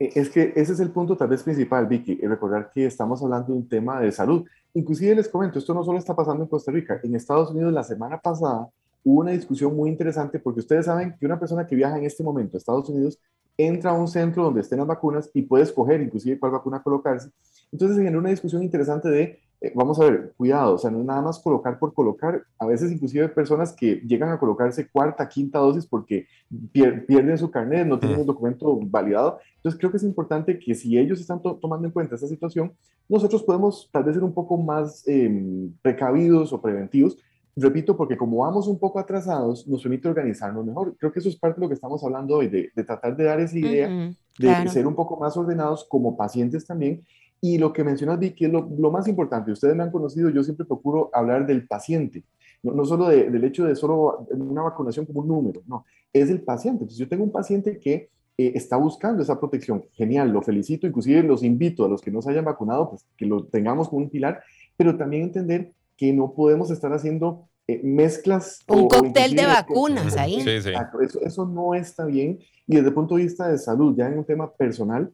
Eh, 0.00 0.10
es 0.14 0.30
que 0.30 0.52
ese 0.56 0.72
es 0.72 0.80
el 0.80 0.90
punto 0.90 1.16
tal 1.16 1.28
vez 1.28 1.42
principal, 1.44 1.86
Vicky, 1.86 2.16
recordar 2.22 2.70
que 2.72 2.86
estamos 2.86 3.22
hablando 3.22 3.48
de 3.48 3.58
un 3.58 3.68
tema 3.68 4.00
de 4.00 4.10
salud. 4.10 4.44
Inclusive 4.74 5.14
les 5.14 5.28
comento, 5.28 5.58
esto 5.58 5.74
no 5.74 5.84
solo 5.84 5.98
está 5.98 6.16
pasando 6.16 6.42
en 6.42 6.48
Costa 6.48 6.72
Rica, 6.72 6.98
en 7.02 7.14
Estados 7.14 7.50
Unidos 7.50 7.72
la 7.72 7.84
semana 7.84 8.18
pasada 8.18 8.68
hubo 9.04 9.20
una 9.20 9.32
discusión 9.32 9.74
muy 9.74 9.90
interesante 9.90 10.38
porque 10.38 10.60
ustedes 10.60 10.86
saben 10.86 11.16
que 11.18 11.26
una 11.26 11.38
persona 11.38 11.66
que 11.66 11.74
viaja 11.76 11.98
en 11.98 12.04
este 12.04 12.22
momento 12.22 12.56
a 12.56 12.58
Estados 12.58 12.88
Unidos 12.88 13.18
entra 13.66 13.90
a 13.90 13.94
un 13.94 14.08
centro 14.08 14.44
donde 14.44 14.60
estén 14.60 14.78
las 14.78 14.86
vacunas 14.86 15.30
y 15.34 15.42
puede 15.42 15.64
escoger 15.64 16.00
inclusive 16.00 16.38
cuál 16.38 16.52
vacuna 16.52 16.82
colocarse. 16.82 17.30
Entonces 17.72 17.96
se 17.96 18.02
genera 18.02 18.18
una 18.18 18.30
discusión 18.30 18.62
interesante 18.62 19.08
de, 19.08 19.38
eh, 19.60 19.72
vamos 19.74 20.00
a 20.00 20.04
ver, 20.04 20.32
cuidado, 20.36 20.74
o 20.74 20.78
sea, 20.78 20.90
no 20.90 21.00
es 21.00 21.04
nada 21.04 21.22
más 21.22 21.38
colocar 21.38 21.78
por 21.78 21.92
colocar, 21.94 22.42
a 22.58 22.66
veces 22.66 22.90
inclusive 22.90 23.24
hay 23.24 23.30
personas 23.30 23.72
que 23.72 23.96
llegan 24.06 24.30
a 24.30 24.38
colocarse 24.38 24.88
cuarta, 24.88 25.28
quinta 25.28 25.58
dosis 25.58 25.86
porque 25.86 26.26
pierden 26.72 27.38
su 27.38 27.50
carnet, 27.50 27.86
no 27.86 27.98
tienen 27.98 28.20
un 28.20 28.26
documento 28.26 28.78
validado. 28.82 29.38
Entonces 29.56 29.78
creo 29.78 29.90
que 29.90 29.98
es 29.98 30.02
importante 30.02 30.58
que 30.58 30.74
si 30.74 30.98
ellos 30.98 31.20
están 31.20 31.40
tomando 31.42 31.86
en 31.86 31.92
cuenta 31.92 32.14
esta 32.14 32.26
situación, 32.26 32.72
nosotros 33.08 33.42
podemos 33.42 33.88
tal 33.92 34.04
vez 34.04 34.14
ser 34.14 34.24
un 34.24 34.32
poco 34.32 34.56
más 34.56 35.06
em, 35.06 35.72
precavidos 35.82 36.52
o 36.52 36.60
preventivos 36.60 37.18
repito, 37.60 37.96
porque 37.96 38.16
como 38.16 38.38
vamos 38.38 38.66
un 38.66 38.78
poco 38.78 38.98
atrasados, 38.98 39.66
nos 39.66 39.82
permite 39.82 40.08
organizarnos 40.08 40.64
mejor. 40.64 40.96
Creo 40.98 41.12
que 41.12 41.20
eso 41.20 41.28
es 41.28 41.36
parte 41.36 41.60
de 41.60 41.64
lo 41.64 41.68
que 41.68 41.74
estamos 41.74 42.02
hablando 42.04 42.36
hoy, 42.36 42.48
de, 42.48 42.70
tratar 42.84 43.16
de 43.16 43.24
dar 43.24 43.40
esa 43.40 43.58
idea, 43.58 44.12
de 44.38 44.68
ser 44.68 44.86
un 44.86 44.94
poco 44.94 45.16
más 45.18 45.36
ordenados 45.36 45.84
como 45.84 46.16
pacientes 46.16 46.66
también. 46.66 47.04
Y 47.40 47.58
lo 47.58 47.72
que 47.72 47.84
mencionas, 47.84 48.18
Vicky, 48.18 48.44
es 48.46 48.52
lo, 48.52 48.90
más 48.90 49.08
importante. 49.08 49.52
Ustedes 49.52 49.74
me 49.74 49.82
han 49.82 49.90
conocido, 49.90 50.28
yo 50.30 50.42
siempre 50.42 50.66
procuro 50.66 51.10
hablar 51.12 51.46
del 51.46 51.66
paciente, 51.66 52.24
no, 52.62 52.72
no 52.72 52.84
solo 52.84 53.08
del 53.08 53.42
hecho 53.44 53.64
de 53.64 53.74
solo 53.74 54.26
una 54.30 54.62
vacunación 54.62 55.06
como 55.06 55.20
un 55.20 55.28
número, 55.28 55.62
no, 55.66 55.84
es 56.12 56.28
el 56.28 56.42
paciente. 56.42 56.84
Entonces, 56.84 56.98
yo 56.98 57.08
tengo 57.08 57.24
un 57.24 57.32
paciente 57.32 57.78
que 57.78 58.10
eh, 58.40 58.52
está 58.54 58.76
buscando 58.76 59.22
esa 59.22 59.38
protección. 59.38 59.84
Genial, 59.92 60.30
lo 60.30 60.40
felicito, 60.40 60.86
inclusive 60.86 61.22
los 61.22 61.42
invito 61.42 61.84
a 61.84 61.88
los 61.88 62.00
que 62.00 62.10
no 62.10 62.22
se 62.22 62.30
hayan 62.30 62.46
vacunado, 62.46 62.88
pues 62.88 63.04
que 63.14 63.26
lo 63.26 63.44
tengamos 63.44 63.90
como 63.90 64.02
un 64.02 64.08
pilar, 64.08 64.42
pero 64.78 64.96
también 64.96 65.24
entender 65.24 65.72
que 65.94 66.14
no 66.14 66.32
podemos 66.32 66.70
estar 66.70 66.90
haciendo 66.94 67.49
eh, 67.70 67.80
mezclas. 67.82 68.60
Un 68.68 68.88
cóctel 68.88 69.34
de 69.34 69.46
vacunas 69.46 70.16
ahí. 70.16 70.40
Sí, 70.40 70.60
sí. 70.62 70.72
Eso, 71.02 71.20
eso, 71.20 71.46
no 71.46 71.74
está 71.74 72.04
bien. 72.04 72.38
Y 72.66 72.76
desde 72.76 72.88
el 72.88 72.94
punto 72.94 73.16
de 73.16 73.22
vista 73.22 73.48
de 73.48 73.58
salud, 73.58 73.94
ya 73.96 74.06
en 74.06 74.18
un 74.18 74.24
tema 74.24 74.50
personal, 74.52 75.12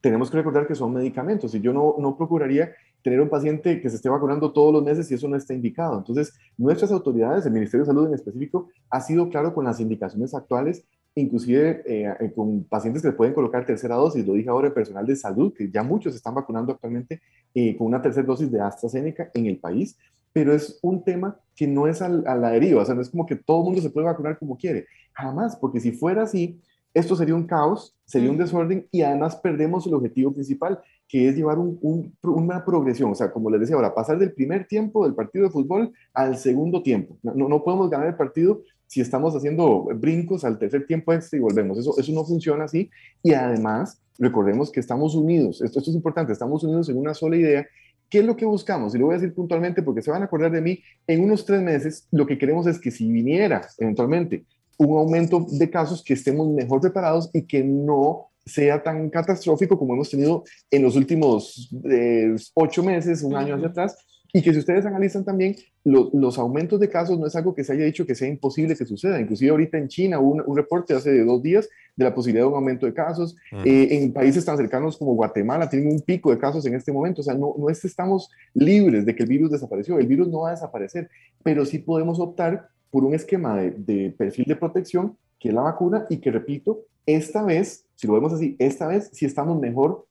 tenemos 0.00 0.30
que 0.30 0.36
recordar 0.36 0.66
que 0.66 0.74
son 0.74 0.92
medicamentos 0.92 1.54
y 1.54 1.60
yo 1.60 1.72
no, 1.72 1.96
no 1.98 2.16
procuraría 2.16 2.72
tener 3.02 3.20
un 3.20 3.28
paciente 3.28 3.80
que 3.80 3.88
se 3.88 3.96
esté 3.96 4.08
vacunando 4.08 4.52
todos 4.52 4.72
los 4.72 4.82
meses 4.82 5.10
y 5.10 5.14
eso 5.14 5.28
no 5.28 5.36
está 5.36 5.54
indicado. 5.54 5.98
Entonces, 5.98 6.32
nuestras 6.56 6.90
autoridades, 6.92 7.46
el 7.46 7.52
Ministerio 7.52 7.84
de 7.84 7.86
Salud 7.86 8.06
en 8.08 8.14
específico, 8.14 8.68
ha 8.90 9.00
sido 9.00 9.28
claro 9.28 9.54
con 9.54 9.64
las 9.64 9.80
indicaciones 9.80 10.34
actuales, 10.34 10.84
inclusive 11.14 11.82
eh, 11.86 12.32
con 12.34 12.64
pacientes 12.64 13.02
que 13.02 13.12
pueden 13.12 13.32
colocar 13.32 13.64
tercera 13.64 13.94
dosis, 13.94 14.26
lo 14.26 14.34
dije 14.34 14.48
ahora, 14.48 14.68
el 14.68 14.74
personal 14.74 15.06
de 15.06 15.16
salud, 15.16 15.52
que 15.56 15.70
ya 15.70 15.82
muchos 15.82 16.12
se 16.12 16.18
están 16.18 16.34
vacunando 16.34 16.72
actualmente 16.72 17.22
eh, 17.54 17.76
con 17.76 17.86
una 17.86 18.02
tercera 18.02 18.26
dosis 18.26 18.50
de 18.50 18.60
AstraZeneca 18.60 19.30
en 19.34 19.46
el 19.46 19.58
país, 19.58 19.96
pero 20.36 20.52
es 20.52 20.78
un 20.82 21.02
tema 21.02 21.40
que 21.54 21.66
no 21.66 21.86
es 21.86 22.02
a 22.02 22.10
la 22.10 22.50
deriva, 22.50 22.82
o 22.82 22.84
sea, 22.84 22.94
no 22.94 23.00
es 23.00 23.08
como 23.08 23.24
que 23.24 23.36
todo 23.36 23.60
el 23.60 23.64
mundo 23.64 23.80
se 23.80 23.88
puede 23.88 24.06
vacunar 24.06 24.38
como 24.38 24.58
quiere, 24.58 24.84
jamás, 25.14 25.56
porque 25.56 25.80
si 25.80 25.92
fuera 25.92 26.24
así, 26.24 26.60
esto 26.92 27.16
sería 27.16 27.34
un 27.34 27.46
caos, 27.46 27.96
sería 28.04 28.30
un 28.30 28.36
desorden 28.36 28.86
y 28.90 29.00
además 29.00 29.36
perdemos 29.36 29.86
el 29.86 29.94
objetivo 29.94 30.34
principal, 30.34 30.78
que 31.08 31.26
es 31.26 31.36
llevar 31.36 31.56
una 31.58 32.62
progresión, 32.66 33.12
o 33.12 33.14
sea, 33.14 33.32
como 33.32 33.48
les 33.48 33.60
decía 33.60 33.76
ahora, 33.76 33.94
pasar 33.94 34.18
del 34.18 34.34
primer 34.34 34.66
tiempo 34.66 35.06
del 35.06 35.14
partido 35.14 35.46
de 35.46 35.50
fútbol 35.50 35.94
al 36.12 36.36
segundo 36.36 36.82
tiempo. 36.82 37.16
No, 37.22 37.48
no 37.48 37.64
podemos 37.64 37.88
ganar 37.88 38.08
el 38.08 38.16
partido 38.16 38.60
si 38.86 39.00
estamos 39.00 39.34
haciendo 39.34 39.88
brincos 39.94 40.44
al 40.44 40.58
tercer 40.58 40.86
tiempo 40.86 41.14
este 41.14 41.38
y 41.38 41.40
volvemos. 41.40 41.78
Eso, 41.78 41.94
eso 41.98 42.12
no 42.12 42.26
funciona 42.26 42.64
así. 42.64 42.90
Y 43.22 43.32
además 43.32 44.02
recordemos 44.18 44.70
que 44.70 44.80
estamos 44.80 45.14
unidos, 45.14 45.62
esto, 45.62 45.78
esto 45.78 45.90
es 45.90 45.96
importante, 45.96 46.34
estamos 46.34 46.62
unidos 46.62 46.90
en 46.90 46.98
una 46.98 47.14
sola 47.14 47.36
idea 47.36 47.66
¿Qué 48.08 48.20
es 48.20 48.24
lo 48.24 48.36
que 48.36 48.44
buscamos? 48.44 48.94
Y 48.94 48.98
lo 48.98 49.06
voy 49.06 49.14
a 49.14 49.18
decir 49.18 49.34
puntualmente 49.34 49.82
porque 49.82 50.02
se 50.02 50.10
van 50.10 50.22
a 50.22 50.26
acordar 50.26 50.52
de 50.52 50.60
mí. 50.60 50.80
En 51.06 51.24
unos 51.24 51.44
tres 51.44 51.60
meses, 51.60 52.06
lo 52.12 52.26
que 52.26 52.38
queremos 52.38 52.66
es 52.66 52.78
que 52.78 52.90
si 52.90 53.10
viniera 53.10 53.68
eventualmente 53.78 54.44
un 54.78 54.98
aumento 54.98 55.46
de 55.48 55.70
casos, 55.70 56.02
que 56.04 56.14
estemos 56.14 56.48
mejor 56.48 56.80
preparados 56.80 57.30
y 57.32 57.42
que 57.42 57.64
no 57.64 58.28
sea 58.44 58.82
tan 58.82 59.10
catastrófico 59.10 59.78
como 59.78 59.94
hemos 59.94 60.10
tenido 60.10 60.44
en 60.70 60.82
los 60.82 60.94
últimos 60.94 61.68
eh, 61.90 62.34
ocho 62.54 62.82
meses, 62.82 63.22
un 63.22 63.34
año 63.34 63.56
hacia 63.56 63.68
atrás, 63.68 63.96
y 64.32 64.42
que 64.42 64.52
si 64.52 64.58
ustedes 64.58 64.84
analizan 64.86 65.24
también, 65.24 65.56
los 65.84 66.38
aumentos 66.38 66.80
de 66.80 66.88
casos 66.88 67.18
no 67.18 67.26
es 67.26 67.36
algo 67.36 67.54
que 67.54 67.62
se 67.62 67.72
haya 67.72 67.84
dicho 67.84 68.06
que 68.06 68.14
sea 68.14 68.28
imposible 68.28 68.74
que 68.74 68.84
suceda. 68.84 69.20
Inclusive 69.20 69.50
ahorita 69.50 69.78
en 69.78 69.88
China 69.88 70.18
hubo 70.18 70.42
un, 70.44 70.56
reporte 70.56 70.94
hace 70.94 71.24
dos 71.24 71.42
días 71.42 71.68
de 71.94 72.04
la 72.04 72.14
posibilidad 72.14 72.44
de 72.44 72.48
un 72.48 72.56
aumento 72.56 72.86
de 72.86 72.94
casos. 72.94 73.36
Eh, 73.64 73.88
en 73.90 74.12
países 74.12 74.44
tan 74.44 74.56
cercanos 74.56 74.96
como 74.96 75.14
Guatemala 75.14 75.68
tienen 75.68 75.92
un 75.92 76.00
pico 76.00 76.30
de 76.30 76.38
casos 76.38 76.66
en 76.66 76.74
este 76.74 76.92
momento. 76.92 77.20
O 77.20 77.24
sea, 77.24 77.34
no, 77.34 77.54
no 77.56 77.70
es 77.70 77.80
que 77.80 77.86
estamos 77.86 78.30
libres 78.52 79.06
de 79.06 79.14
que 79.14 79.22
el 79.22 79.28
virus 79.28 79.50
desapareció. 79.50 79.98
El 79.98 80.06
virus 80.06 80.28
no 80.28 80.40
va 80.40 80.48
a 80.48 80.52
desaparecer, 80.52 81.08
pero 81.42 81.64
sí 81.64 81.78
podemos 81.78 82.18
optar 82.18 82.68
por 82.90 83.04
un 83.04 83.14
esquema 83.14 83.56
de, 83.56 83.70
de 83.70 84.10
perfil 84.10 84.46
de 84.48 84.56
protección, 84.56 85.16
que 85.38 85.48
es 85.50 85.54
la 85.54 85.62
vacuna, 85.62 86.06
y 86.10 86.16
que, 86.16 86.30
repito, 86.30 86.84
esta 87.04 87.42
vez, 87.42 87.84
si 87.94 88.06
lo 88.06 88.14
vemos 88.14 88.32
así, 88.32 88.56
esta 88.58 88.88
vez 88.88 89.10
sí 89.12 89.24
estamos 89.24 89.60
mejor 89.60 90.06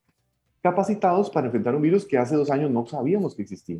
capacitados 0.65 1.29
para 1.29 1.45
enfrentar 1.45 1.75
un 1.75 1.81
virus 1.83 2.05
que 2.05 2.17
hace 2.17 2.35
dos 2.35 2.49
años 2.49 2.71
no 2.71 2.87
sabíamos 2.87 3.35
que 3.35 3.43
existía. 3.43 3.77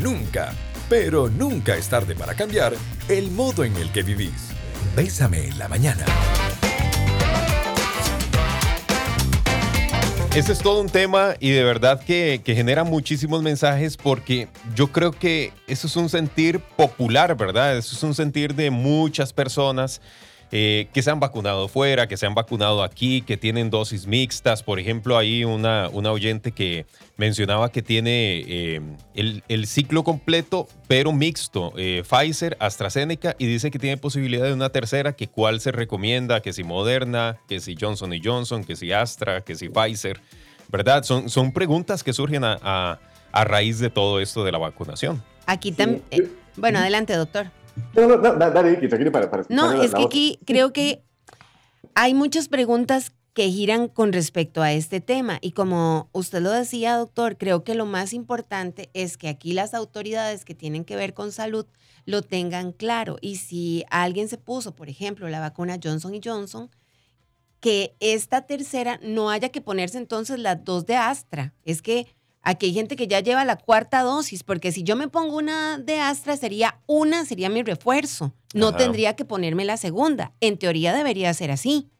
Nunca, 0.00 0.52
pero 0.88 1.28
nunca 1.28 1.74
es 1.74 1.88
tarde 1.88 2.14
para 2.14 2.34
cambiar 2.34 2.74
el 3.08 3.28
modo 3.32 3.64
en 3.64 3.74
el 3.74 3.90
que 3.90 4.04
vivís. 4.04 4.52
Bésame 4.94 5.48
en 5.48 5.58
la 5.58 5.66
mañana. 5.66 6.04
Este 10.32 10.52
es 10.52 10.60
todo 10.60 10.80
un 10.80 10.88
tema 10.88 11.34
y 11.40 11.50
de 11.50 11.64
verdad 11.64 12.00
que, 12.04 12.40
que, 12.44 12.54
genera 12.54 12.84
muchísimos 12.84 13.42
mensajes 13.42 13.96
porque 13.96 14.46
yo 14.76 14.92
creo 14.92 15.10
que 15.10 15.52
eso 15.66 15.88
es 15.88 15.96
un 15.96 16.08
sentir 16.08 16.60
popular, 16.76 17.36
¿verdad? 17.36 17.76
Eso 17.76 17.96
es 17.96 18.02
un 18.04 18.14
sentir 18.14 18.54
de 18.54 18.70
muchas 18.70 19.32
personas 19.32 20.00
eh, 20.54 20.88
que 20.92 21.02
se 21.02 21.10
han 21.10 21.18
vacunado 21.18 21.66
fuera, 21.66 22.06
que 22.06 22.18
se 22.18 22.26
han 22.26 22.34
vacunado 22.34 22.82
aquí, 22.82 23.22
que 23.22 23.38
tienen 23.38 23.70
dosis 23.70 24.06
mixtas. 24.06 24.62
Por 24.62 24.78
ejemplo, 24.78 25.16
hay 25.16 25.44
una, 25.44 25.88
una 25.88 26.12
oyente 26.12 26.52
que 26.52 26.84
mencionaba 27.16 27.72
que 27.72 27.80
tiene 27.80 28.44
eh, 28.46 28.80
el, 29.14 29.66
ciclo 29.66 30.04
completo, 30.04 30.68
pero 30.88 31.10
mixto, 31.10 31.72
eh, 31.78 32.02
Pfizer, 32.06 32.58
AstraZeneca, 32.60 33.34
y 33.38 33.46
dice 33.46 33.70
que 33.70 33.78
tiene 33.78 33.96
posibilidad 33.96 34.44
de 34.44 34.52
una 34.52 34.68
tercera, 34.68 35.14
que 35.14 35.26
cuál 35.26 35.58
se 35.60 35.72
recomienda, 35.72 36.42
que 36.42 36.52
si 36.52 36.64
Moderna, 36.64 37.38
que 37.48 37.58
si 37.58 37.74
Johnson 37.80 38.12
Johnson, 38.22 38.62
que 38.62 38.76
si 38.76 38.92
Astra, 38.92 39.40
que 39.40 39.54
si 39.54 39.70
Pfizer, 39.70 40.20
¿verdad? 40.68 41.02
Son, 41.04 41.30
son 41.30 41.52
preguntas 41.52 42.04
que 42.04 42.12
surgen 42.12 42.44
a, 42.44 43.00
a, 43.32 43.44
raíz 43.44 43.78
de 43.78 43.88
todo 43.88 44.20
esto 44.20 44.44
de 44.44 44.52
la 44.52 44.58
vacunación. 44.58 45.22
Aquí 45.46 45.72
también... 45.72 46.02
bueno, 46.58 46.78
adelante, 46.78 47.14
doctor. 47.14 47.46
No, 47.94 48.06
no, 48.08 48.16
no, 48.16 48.34
dale, 48.36 49.10
para, 49.10 49.30
para 49.30 49.44
No, 49.48 49.82
es 49.82 49.94
que 49.94 50.02
aquí 50.02 50.38
creo 50.44 50.72
que 50.72 51.02
hay 51.94 52.14
muchas 52.14 52.48
preguntas 52.48 53.12
que 53.34 53.50
giran 53.50 53.88
con 53.88 54.12
respecto 54.12 54.62
a 54.62 54.72
este 54.72 55.00
tema. 55.00 55.38
Y 55.40 55.52
como 55.52 56.08
usted 56.12 56.42
lo 56.42 56.50
decía, 56.50 56.96
doctor, 56.96 57.38
creo 57.38 57.64
que 57.64 57.74
lo 57.74 57.86
más 57.86 58.12
importante 58.12 58.90
es 58.92 59.16
que 59.16 59.28
aquí 59.28 59.52
las 59.52 59.74
autoridades 59.74 60.44
que 60.44 60.54
tienen 60.54 60.84
que 60.84 60.96
ver 60.96 61.14
con 61.14 61.32
salud 61.32 61.66
lo 62.04 62.22
tengan 62.22 62.72
claro. 62.72 63.16
Y 63.20 63.36
si 63.36 63.84
alguien 63.90 64.28
se 64.28 64.38
puso, 64.38 64.74
por 64.74 64.88
ejemplo, 64.88 65.28
la 65.28 65.40
vacuna 65.40 65.78
Johnson 65.82 66.20
Johnson, 66.22 66.70
que 67.60 67.94
esta 68.00 68.42
tercera 68.42 68.98
no 69.02 69.30
haya 69.30 69.50
que 69.50 69.60
ponerse 69.60 69.96
entonces 69.96 70.38
las 70.38 70.64
dos 70.64 70.84
de 70.84 70.96
Astra. 70.96 71.54
Es 71.64 71.80
que 71.80 72.06
Aquí 72.44 72.66
hay 72.66 72.72
gente 72.72 72.96
que 72.96 73.06
ya 73.06 73.20
lleva 73.20 73.44
la 73.44 73.56
cuarta 73.56 74.02
dosis, 74.02 74.42
porque 74.42 74.72
si 74.72 74.82
yo 74.82 74.96
me 74.96 75.06
pongo 75.06 75.36
una 75.36 75.78
de 75.78 76.00
Astra, 76.00 76.36
sería 76.36 76.80
una, 76.86 77.24
sería 77.24 77.48
mi 77.48 77.62
refuerzo. 77.62 78.32
No 78.52 78.74
tendría 78.74 79.14
que 79.14 79.24
ponerme 79.24 79.64
la 79.64 79.76
segunda. 79.76 80.32
En 80.40 80.58
teoría 80.58 80.92
debería 80.92 81.32
ser 81.34 81.52
así. 81.52 81.92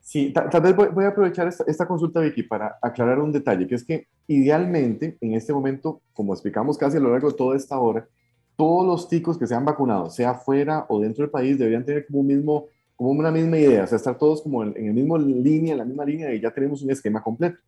Sí, 0.00 0.32
tal, 0.32 0.62
vez 0.62 0.74
voy, 0.74 1.04
a 1.04 1.08
aprovechar 1.08 1.48
esta, 1.48 1.86
consulta, 1.86 2.20
Vicky, 2.20 2.44
para 2.44 2.78
aclarar 2.80 3.18
un 3.18 3.32
detalle, 3.32 3.66
que 3.66 3.74
es 3.74 3.84
que 3.84 4.06
idealmente, 4.28 5.18
en 5.20 5.34
este 5.34 5.52
momento, 5.52 6.00
como 6.14 6.32
explicamos 6.32 6.78
casi 6.78 6.96
a 6.96 7.00
lo 7.00 7.10
largo 7.10 7.30
de 7.30 7.36
toda 7.36 7.56
esta 7.56 7.78
hora, 7.78 8.08
todos 8.54 8.86
los 8.86 9.08
ticos 9.08 9.36
que 9.36 9.48
se 9.48 9.54
han 9.54 9.64
vacunado, 9.64 10.08
sea 10.08 10.34
fuera 10.34 10.86
o 10.88 11.00
dentro 11.00 11.24
del 11.24 11.30
país, 11.30 11.58
deberían 11.58 11.84
tener 11.84 12.06
como, 12.06 12.20
un 12.20 12.28
mismo, 12.28 12.66
como 12.94 13.10
una 13.10 13.32
misma 13.32 13.58
idea, 13.58 13.82
o 13.82 13.86
sea, 13.88 13.96
estar 13.96 14.16
todos 14.16 14.42
como 14.42 14.62
en, 14.62 14.74
en 14.76 14.86
el 14.86 14.94
mismo 14.94 15.18
línea, 15.18 15.72
en 15.72 15.78
la 15.78 15.84
misma 15.84 16.04
línea, 16.04 16.32
y 16.32 16.40
ya 16.40 16.52
tenemos 16.52 16.82
un 16.82 16.90
esquema 16.92 17.20
completo. 17.20 17.58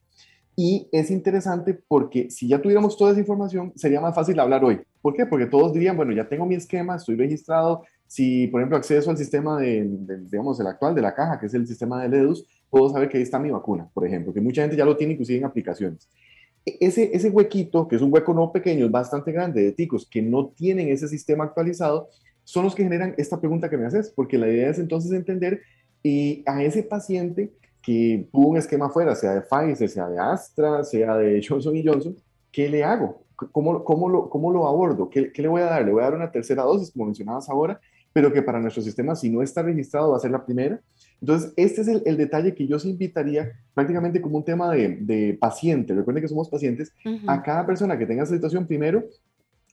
Y 0.60 0.88
es 0.90 1.12
interesante 1.12 1.72
porque 1.86 2.32
si 2.32 2.48
ya 2.48 2.60
tuviéramos 2.60 2.96
toda 2.96 3.12
esa 3.12 3.20
información, 3.20 3.72
sería 3.76 4.00
más 4.00 4.12
fácil 4.12 4.40
hablar 4.40 4.64
hoy. 4.64 4.80
¿Por 5.00 5.14
qué? 5.14 5.24
Porque 5.24 5.46
todos 5.46 5.72
dirían, 5.72 5.96
bueno, 5.96 6.12
ya 6.12 6.28
tengo 6.28 6.46
mi 6.46 6.56
esquema, 6.56 6.96
estoy 6.96 7.14
registrado. 7.14 7.84
Si, 8.08 8.48
por 8.48 8.60
ejemplo, 8.60 8.76
acceso 8.76 9.08
al 9.08 9.16
sistema 9.16 9.60
de, 9.60 9.88
digamos, 10.28 10.58
el 10.58 10.66
actual 10.66 10.96
de 10.96 11.02
la 11.02 11.14
caja, 11.14 11.38
que 11.38 11.46
es 11.46 11.54
el 11.54 11.64
sistema 11.64 12.02
de 12.02 12.08
LEDUS, 12.08 12.44
puedo 12.70 12.90
saber 12.90 13.08
que 13.08 13.18
ahí 13.18 13.22
está 13.22 13.38
mi 13.38 13.52
vacuna, 13.52 13.88
por 13.94 14.04
ejemplo, 14.04 14.34
que 14.34 14.40
mucha 14.40 14.62
gente 14.62 14.76
ya 14.76 14.84
lo 14.84 14.96
tiene 14.96 15.12
inclusive 15.12 15.38
en 15.38 15.44
aplicaciones. 15.44 16.08
E, 16.66 16.76
ese, 16.80 17.08
ese 17.14 17.30
huequito, 17.30 17.86
que 17.86 17.94
es 17.94 18.02
un 18.02 18.12
hueco 18.12 18.34
no 18.34 18.50
pequeño, 18.50 18.84
es 18.86 18.90
bastante 18.90 19.30
grande, 19.30 19.62
de 19.62 19.70
ticos 19.70 20.08
que 20.10 20.22
no 20.22 20.48
tienen 20.48 20.88
ese 20.88 21.06
sistema 21.06 21.44
actualizado, 21.44 22.08
son 22.42 22.64
los 22.64 22.74
que 22.74 22.82
generan 22.82 23.14
esta 23.16 23.38
pregunta 23.38 23.70
que 23.70 23.76
me 23.76 23.86
haces, 23.86 24.10
porque 24.10 24.36
la 24.36 24.48
idea 24.48 24.70
es 24.70 24.80
entonces 24.80 25.12
entender 25.12 25.60
y 26.02 26.42
a 26.46 26.64
ese 26.64 26.82
paciente 26.82 27.52
que 27.88 28.28
tuvo 28.30 28.48
un 28.48 28.58
esquema 28.58 28.90
fuera, 28.90 29.14
sea 29.14 29.32
de 29.32 29.40
Pfizer, 29.40 29.88
sea 29.88 30.10
de 30.10 30.18
Astra, 30.18 30.84
sea 30.84 31.16
de 31.16 31.42
Johnson 31.48 31.74
Johnson, 31.82 32.14
¿qué 32.52 32.68
le 32.68 32.84
hago? 32.84 33.22
¿Cómo, 33.34 33.82
cómo, 33.82 34.10
lo, 34.10 34.28
cómo 34.28 34.52
lo 34.52 34.68
abordo? 34.68 35.08
¿Qué, 35.08 35.32
¿Qué, 35.32 35.40
le 35.40 35.48
voy 35.48 35.62
a 35.62 35.66
dar? 35.66 35.86
¿Le 35.86 35.92
voy 35.92 36.02
a 36.02 36.04
dar 36.04 36.14
una 36.14 36.30
tercera 36.30 36.64
dosis, 36.64 36.90
como 36.90 37.06
mencionabas 37.06 37.48
ahora? 37.48 37.80
pero 38.12 38.32
que 38.32 38.42
para 38.42 38.58
nuestro 38.58 38.82
sistema, 38.82 39.14
si 39.14 39.30
no 39.30 39.42
está 39.42 39.62
registrado, 39.62 40.10
va 40.10 40.16
a 40.16 40.20
ser 40.20 40.32
la 40.32 40.44
primera. 40.44 40.80
Entonces, 41.20 41.52
este 41.56 41.82
es 41.82 41.88
el, 41.88 42.16
detalle 42.16 42.52
que 42.52 42.66
yo 42.66 42.76
se 42.80 42.88
invitaría 42.88 43.52
prácticamente 43.74 44.20
como 44.20 44.38
un 44.38 44.44
tema 44.44 44.72
de, 44.72 45.36
paciente. 45.38 45.94
Recuerden 45.94 46.22
que 46.22 46.28
somos 46.28 46.48
pacientes. 46.48 46.92
A 47.28 47.42
cada 47.42 47.64
persona 47.64 47.96
que 47.96 48.06
tenga 48.06 48.24
esa 48.24 48.34
situación, 48.34 48.66
primero, 48.66 49.04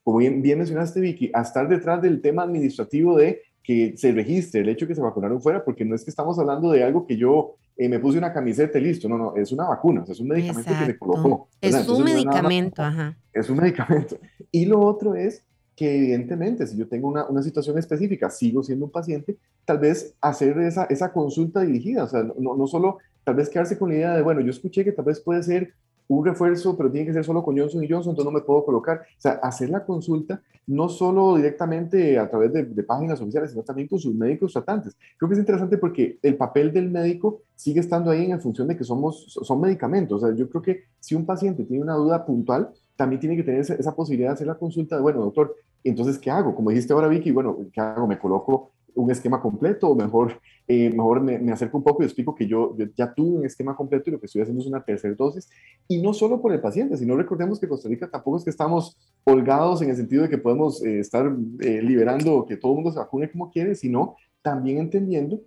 como 0.04 0.18
bien, 0.18 0.44
bien 0.44 0.60
mencionaste, 0.60 1.00
Vicky, 1.00 1.32
a 1.34 1.42
estar 1.42 1.68
detrás 1.68 2.04
del 2.04 2.22
tema 2.22 2.44
administrativo 2.44 3.18
de 3.18 3.42
que 3.66 3.98
se 3.98 4.12
registre 4.12 4.62
el 4.62 4.70
hecho 4.70 4.86
de 4.86 4.90
que 4.90 4.96
se 4.96 5.02
vacunaron 5.02 5.42
fuera, 5.42 5.64
porque 5.64 5.84
no 5.84 5.96
es 5.96 6.04
que 6.04 6.12
estamos 6.12 6.38
hablando 6.38 6.72
de 6.72 6.84
algo 6.84 7.08
que 7.08 7.18
yo 7.18 7.56
eh, 7.78 7.90
me 7.90 8.00
puse 8.00 8.18
una 8.18 8.32
camiseta 8.32 8.78
y 8.78 8.84
listo, 8.84 9.10
no, 9.10 9.18
no, 9.18 9.36
es 9.36 9.52
una 9.52 9.66
vacuna, 9.66 10.06
es 10.08 10.20
un 10.20 10.28
medicamento 10.28 10.72
que 10.80 10.86
me 10.86 10.98
colocó. 10.98 11.48
Es 11.60 11.88
un 11.88 12.04
medicamento, 12.04 12.84
ajá. 12.84 13.18
Es 13.34 13.50
un 13.50 13.58
medicamento. 13.58 14.18
Y 14.52 14.66
lo 14.66 14.80
otro 14.80 15.16
es 15.16 15.44
que 15.76 15.98
evidentemente 15.98 16.66
si 16.66 16.78
yo 16.78 16.88
tengo 16.88 17.10
una, 17.10 17.26
una, 17.26 17.42
situación 17.42 17.78
específica, 17.78 18.30
sigo 18.30 18.64
siendo 18.64 18.86
un 18.86 18.92
paciente, 18.92 19.36
tal 19.66 19.80
vez 19.80 20.14
hacer 20.22 20.58
esa, 20.60 20.86
esa 20.86 21.12
consulta 21.12 21.62
dirigida, 21.62 22.06
o 22.06 22.08
sea, 22.08 22.24
no, 22.24 22.56
no 22.56 22.68
solo 22.68 23.00
tal 23.26 23.36
vez 23.36 23.50
quedarse 23.50 23.78
con 23.78 23.90
la 23.90 23.96
idea 23.96 24.16
de, 24.16 24.22
bueno, 24.22 24.40
yo 24.40 24.52
escuché 24.52 24.86
que 24.86 24.94
tal 24.94 25.04
vez 25.04 25.20
puede 25.20 25.44
ser 25.44 25.74
un 26.08 26.26
refuerzo, 26.26 26.78
pero 26.78 26.92
tiene 26.92 27.08
que 27.08 27.14
ser 27.14 27.24
solo 27.24 27.44
con 27.44 27.58
Johnson 27.58 27.84
y 27.84 27.90
Johnson, 27.90 28.12
entonces 28.12 28.32
no 28.32 28.40
me 28.40 28.46
puedo 28.46 28.64
colocar. 28.66 29.02
O 29.18 29.22
sea, 29.22 29.34
hacer 29.44 29.70
la 29.70 29.86
consulta 29.86 30.42
no 30.68 30.90
solo 30.90 31.36
directamente 31.36 32.18
a 32.18 32.30
través 32.30 32.52
de, 32.54 32.84
páginas 32.84 33.22
oficiales, 33.22 33.52
sino 33.52 33.64
también 33.64 33.88
con 33.88 34.00
sus 34.00 34.14
médicos 34.16 34.54
tratantes. 34.54 34.96
Creo 35.18 35.30
que 35.30 35.34
es 35.34 35.40
interesante 35.40 35.78
porque 35.78 36.18
el 36.22 36.38
papel 36.38 36.74
del 36.74 36.90
médico 36.90 37.42
sigue 37.56 37.80
estando 37.80 38.10
ahí 38.12 38.32
en 38.32 38.42
función 38.42 38.68
de 38.68 38.76
que 38.76 38.84
somos, 38.84 39.26
son 39.28 39.62
medicamentos. 39.62 40.24
O 40.24 40.28
sea, 40.28 40.36
yo 40.36 40.50
creo 40.50 40.62
que 40.62 40.84
si 41.00 41.16
un 41.16 41.26
paciente 41.26 41.64
tiene 41.66 41.84
una 41.84 41.96
duda 41.96 42.26
puntual, 42.26 42.70
también 42.96 43.20
tiene 43.20 43.36
que 43.36 43.44
tener 43.44 43.62
esa, 43.62 43.76
esa 43.76 43.96
posibilidad 43.96 44.30
de 44.30 44.34
hacer 44.34 44.48
la 44.48 44.56
consulta 44.56 44.96
de, 44.96 45.02
bueno, 45.02 45.22
doctor, 45.22 45.56
entonces, 45.84 46.18
¿qué 46.18 46.32
hago? 46.32 46.56
Como 46.56 46.72
dijiste 46.72 46.94
ahora, 46.94 47.08
Vicky, 47.08 47.32
bueno, 47.32 47.58
¿qué 47.72 47.80
hago? 47.80 48.08
¿Me 48.08 48.18
coloco 48.18 48.72
un 48.96 49.12
esquema 49.12 49.42
completo 49.42 49.90
o 49.90 49.96
mejor, 49.96 50.40
eh, 50.68 50.90
mejor 50.90 51.22
me, 51.22 51.52
acerco 51.52 51.78
un 51.78 51.84
poco 51.84 52.02
y 52.02 52.06
explico 52.06 52.34
que 52.34 52.48
yo, 52.48 52.76
ya 52.96 53.14
tuve 53.14 53.38
un 53.38 53.46
esquema 53.46 53.76
completo 53.76 54.10
y 54.10 54.14
lo 54.14 54.20
que 54.20 54.26
estoy 54.26 54.42
haciendo 54.42 54.62
es 54.62 54.68
una 54.68 54.84
tercera 54.84 55.14
dosis. 55.14 55.48
Y 55.88 56.02
no 56.02 56.14
solo 56.14 56.42
por 56.42 56.52
el 56.54 56.60
paciente, 56.60 56.98
sino 56.98 57.16
recordemos 57.16 57.60
que 57.60 57.68
Costa 57.68 57.88
Rica 57.88 58.10
tampoco 58.10 58.38
es 58.38 58.44
que 58.44 58.50
estamos 58.50 58.98
holgados 59.24 59.82
en 59.84 59.92
el 59.92 59.96
sentido 59.96 60.24
de 60.24 60.30
que 60.30 60.40
podemos 60.40 60.84
eh, 60.84 61.00
estar 61.00 61.32
eh, 61.60 61.82
liberando 61.82 62.46
que 62.48 62.58
todo 62.58 62.72
el 62.72 62.76
mundo 62.78 62.92
se 62.92 63.00
vacune 63.00 63.30
como 63.30 63.52
quiere, 63.52 63.76
sino 63.76 64.16
también 64.42 64.80
entendiendo 64.80 65.40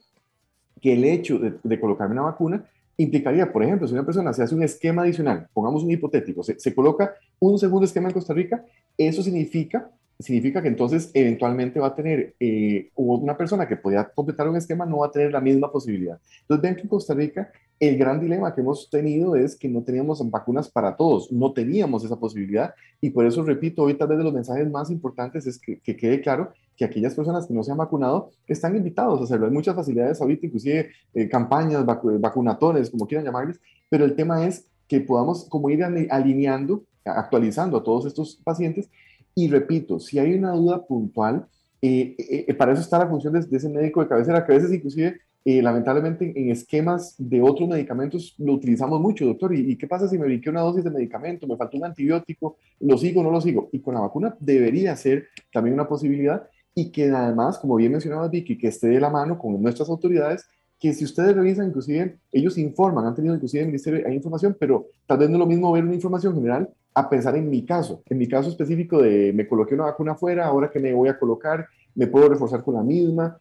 que 0.81 0.93
el 0.93 1.05
hecho 1.05 1.39
de, 1.39 1.81
colocarme 1.81 2.13
una 2.13 2.23
vacuna 2.23 2.65
implicaría, 2.97 3.53
por 3.53 3.65
ejemplo, 3.65 3.89
si 3.89 3.95
una 3.95 4.05
persona 4.05 4.33
se 4.33 4.43
hace 4.43 4.55
un 4.55 4.63
esquema 4.63 5.03
adicional, 5.03 5.49
pongamos 5.53 5.83
un 5.83 5.91
hipotético, 5.91 6.43
se, 6.45 6.59
se 6.59 6.75
coloca 6.75 7.15
un 7.41 7.59
segundo 7.59 7.85
esquema 7.85 8.09
en 8.09 8.15
Costa 8.15 8.35
Rica, 8.35 8.65
eso 8.97 9.23
significa 9.23 9.91
significa 10.19 10.61
que 10.61 10.69
entonces 10.69 11.11
eventualmente 11.15 11.79
va 11.79 11.89
a 11.89 11.95
tener 11.95 12.35
eh, 12.41 12.91
una 12.97 13.37
persona 13.37 13.69
que 13.69 13.77
podía 13.77 14.05
completar 14.05 14.49
un 14.49 14.57
esquema, 14.57 14.85
no 14.85 14.99
va 14.99 15.07
a 15.07 15.13
tener 15.13 15.33
la 15.33 15.41
misma 15.41 15.71
posibilidad. 15.71 16.19
Entonces 16.41 16.63
ven 16.63 16.75
que 16.75 16.83
en 16.83 16.89
Costa 16.89 17.15
Rica 17.15 17.53
el 17.81 17.97
gran 17.97 18.21
dilema 18.21 18.53
que 18.53 18.61
hemos 18.61 18.91
tenido 18.91 19.37
es 19.37 19.55
que 19.57 19.69
no 19.69 19.83
teníamos 19.83 20.29
vacunas 20.31 20.69
para 20.69 20.97
todos, 20.97 21.31
no 21.31 21.53
teníamos 21.53 22.05
esa 22.05 22.19
posibilidad 22.19 22.75
y 23.01 23.11
por 23.11 23.25
eso 23.25 23.45
repito, 23.45 23.85
hoy 23.85 23.95
tal 23.95 24.09
vez 24.09 24.19
de 24.19 24.25
los 24.25 24.33
mensajes 24.33 24.69
más 24.69 24.91
importantes 24.91 25.47
es 25.47 25.61
que, 25.61 25.79
quede 25.81 26.21
claro 26.21 26.53
que 26.77 26.85
aquellas 26.85 27.15
personas 27.15 27.47
que 27.47 27.55
no 27.55 27.63
se 27.63 27.71
han 27.71 27.79
vacunado 27.79 28.31
están 28.49 28.75
invitados 28.75 29.21
a 29.21 29.25
hacerlo. 29.25 29.47
Hay 29.47 29.53
muchas 29.53 29.77
facilidades 29.77 30.21
ahorita, 30.21 30.47
inclusive 30.47 30.91
eh, 31.15 31.29
campañas, 31.29 31.85
vacunatones, 31.87 32.91
como 32.91 33.07
quieran 33.07 33.25
llamarles, 33.25 33.61
pero 33.89 34.05
el 34.05 34.17
tema 34.17 34.45
es 34.47 34.67
que 34.89 35.01
podamos 35.01 35.45
como 35.49 35.71
ir 35.71 35.85
alineando, 35.85 36.83
actualizando 37.05 37.77
a 37.77 37.85
todos 37.85 38.07
estos 38.07 38.37
pacientes 38.43 38.89
y 39.35 39.49
repito, 39.49 40.01
si 40.01 40.19
hay 40.19 40.35
una 40.35 40.53
duda 40.53 40.85
puntual, 40.87 41.47
eh, 41.81 42.17
eh, 42.19 42.45
eh, 42.49 42.55
para 42.55 42.73
eso 42.73 42.81
está 42.83 42.99
la 42.99 43.09
función 43.09 43.33
de, 43.33 43.57
ese 43.57 43.69
médico 43.69 44.01
de 44.01 44.09
cabecera, 44.09 44.45
que 44.45 44.53
a 44.53 44.57
veces 44.57 44.73
inclusive, 44.73 45.21
lamentablemente, 45.45 46.33
en 46.37 46.51
esquemas 46.51 47.15
de 47.17 47.41
otros 47.41 47.69
medicamentos 47.69 48.35
lo 48.39 48.53
utilizamos 48.53 49.01
mucho, 49.01 49.25
doctor. 49.25 49.55
¿Y, 49.55 49.77
qué 49.77 49.87
pasa 49.87 50.07
si 50.07 50.19
me 50.19 50.27
brinqué 50.27 50.51
una 50.51 50.61
dosis 50.61 50.85
de 50.85 50.91
medicamento, 50.91 51.47
me 51.47 51.57
faltó 51.57 51.79
un 51.79 51.87
antibiótico, 51.87 52.59
lo 52.81 52.99
sigo 52.99 53.23
o 53.23 53.25
no 53.25 53.31
lo 53.31 53.41
sigo? 53.41 53.71
Y 53.73 53.81
con 53.81 53.95
la 53.95 54.01
vacuna 54.01 54.37
debería 54.41 54.95
ser 54.97 55.29
también 55.51 55.73
una 55.73 55.89
posibilidad 55.89 56.47
y 56.75 56.91
que 56.91 57.11
además, 57.11 57.59
como 57.59 57.77
bien 57.77 57.93
mencionaba 57.93 58.29
Vicky, 58.29 58.59
que 58.59 58.69
esté 58.69 58.89
de 58.89 59.01
la 59.01 59.09
mano 59.09 59.39
con 59.39 59.61
nuestras 59.63 59.89
autoridades, 59.89 60.47
que 60.79 60.95
si 60.95 61.05
ustedes 61.05 61.35
revisan, 61.35 61.69
inclusive 61.69 62.19
ellos 62.31 62.57
informan, 62.59 63.07
han 63.07 63.15
tenido 63.15 63.35
inclusive 63.35 63.63
el 63.63 63.69
ministerio, 63.69 64.07
hay 64.07 64.15
información, 64.15 64.57
pero 64.59 64.87
tal 65.07 65.19
vez 65.19 65.29
no 65.29 65.37
es 65.37 65.41
lo 65.41 65.47
mismo 65.47 65.73
ver 65.73 65.85
una 65.85 65.95
información 65.95 66.35
general 66.35 66.69
a 66.95 67.09
pensar 67.09 67.37
en 67.37 67.51
mi 67.51 67.65
caso, 67.65 68.03
en 68.07 68.19
mi 68.19 68.29
caso 68.29 68.49
específico 68.49 69.03
de 69.03 69.33
me 69.33 69.47
coloqué 69.47 69.75
una 69.75 69.85
vacuna 69.85 70.13
afuera, 70.13 70.47
ahora 70.47 70.71
que 70.71 70.81
me 70.81 70.95
voy 70.95 71.09
a 71.09 71.19
colocar, 71.19 71.67
me 71.95 72.07
puedo 72.07 72.29
reforzar 72.29 72.63
con 72.63 72.75
la 72.75 72.83
misma, 72.83 73.39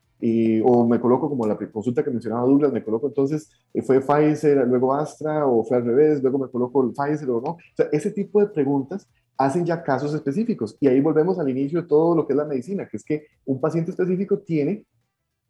o 0.63 0.87
me 0.87 0.99
coloco 0.99 1.29
como 1.29 1.45
la 1.45 1.57
consulta 1.57 2.03
que 2.03 2.09
mencionaba 2.09 2.45
Douglas, 2.45 2.73
me 2.73 2.83
coloco 2.83 3.07
entonces, 3.07 3.51
eh, 3.73 3.81
fue 3.81 4.01
Pfizer, 4.01 4.67
luego 4.67 4.93
Astra, 4.93 5.45
o 5.45 5.63
fue 5.63 5.77
al 5.77 5.85
revés, 5.85 6.21
luego 6.21 6.39
me 6.39 6.47
coloco 6.47 6.83
el 6.83 6.91
Pfizer 6.91 7.29
o 7.29 7.41
no. 7.41 7.51
O 7.51 7.57
ese 7.91 8.11
tipo 8.11 8.39
de 8.39 8.47
preguntas 8.47 9.07
hacen 9.37 9.65
ya 9.65 9.83
casos 9.83 10.13
específicos. 10.13 10.75
Y 10.79 10.87
ahí 10.87 10.99
volvemos 11.01 11.37
al 11.37 11.49
inicio 11.49 11.83
de 11.83 11.87
todo 11.87 12.15
lo 12.15 12.25
que 12.25 12.33
es 12.33 12.37
la 12.37 12.45
medicina, 12.45 12.87
que 12.87 12.97
es 12.97 13.03
que 13.03 13.27
un 13.45 13.61
paciente 13.61 13.91
específico 13.91 14.39
tiene 14.39 14.85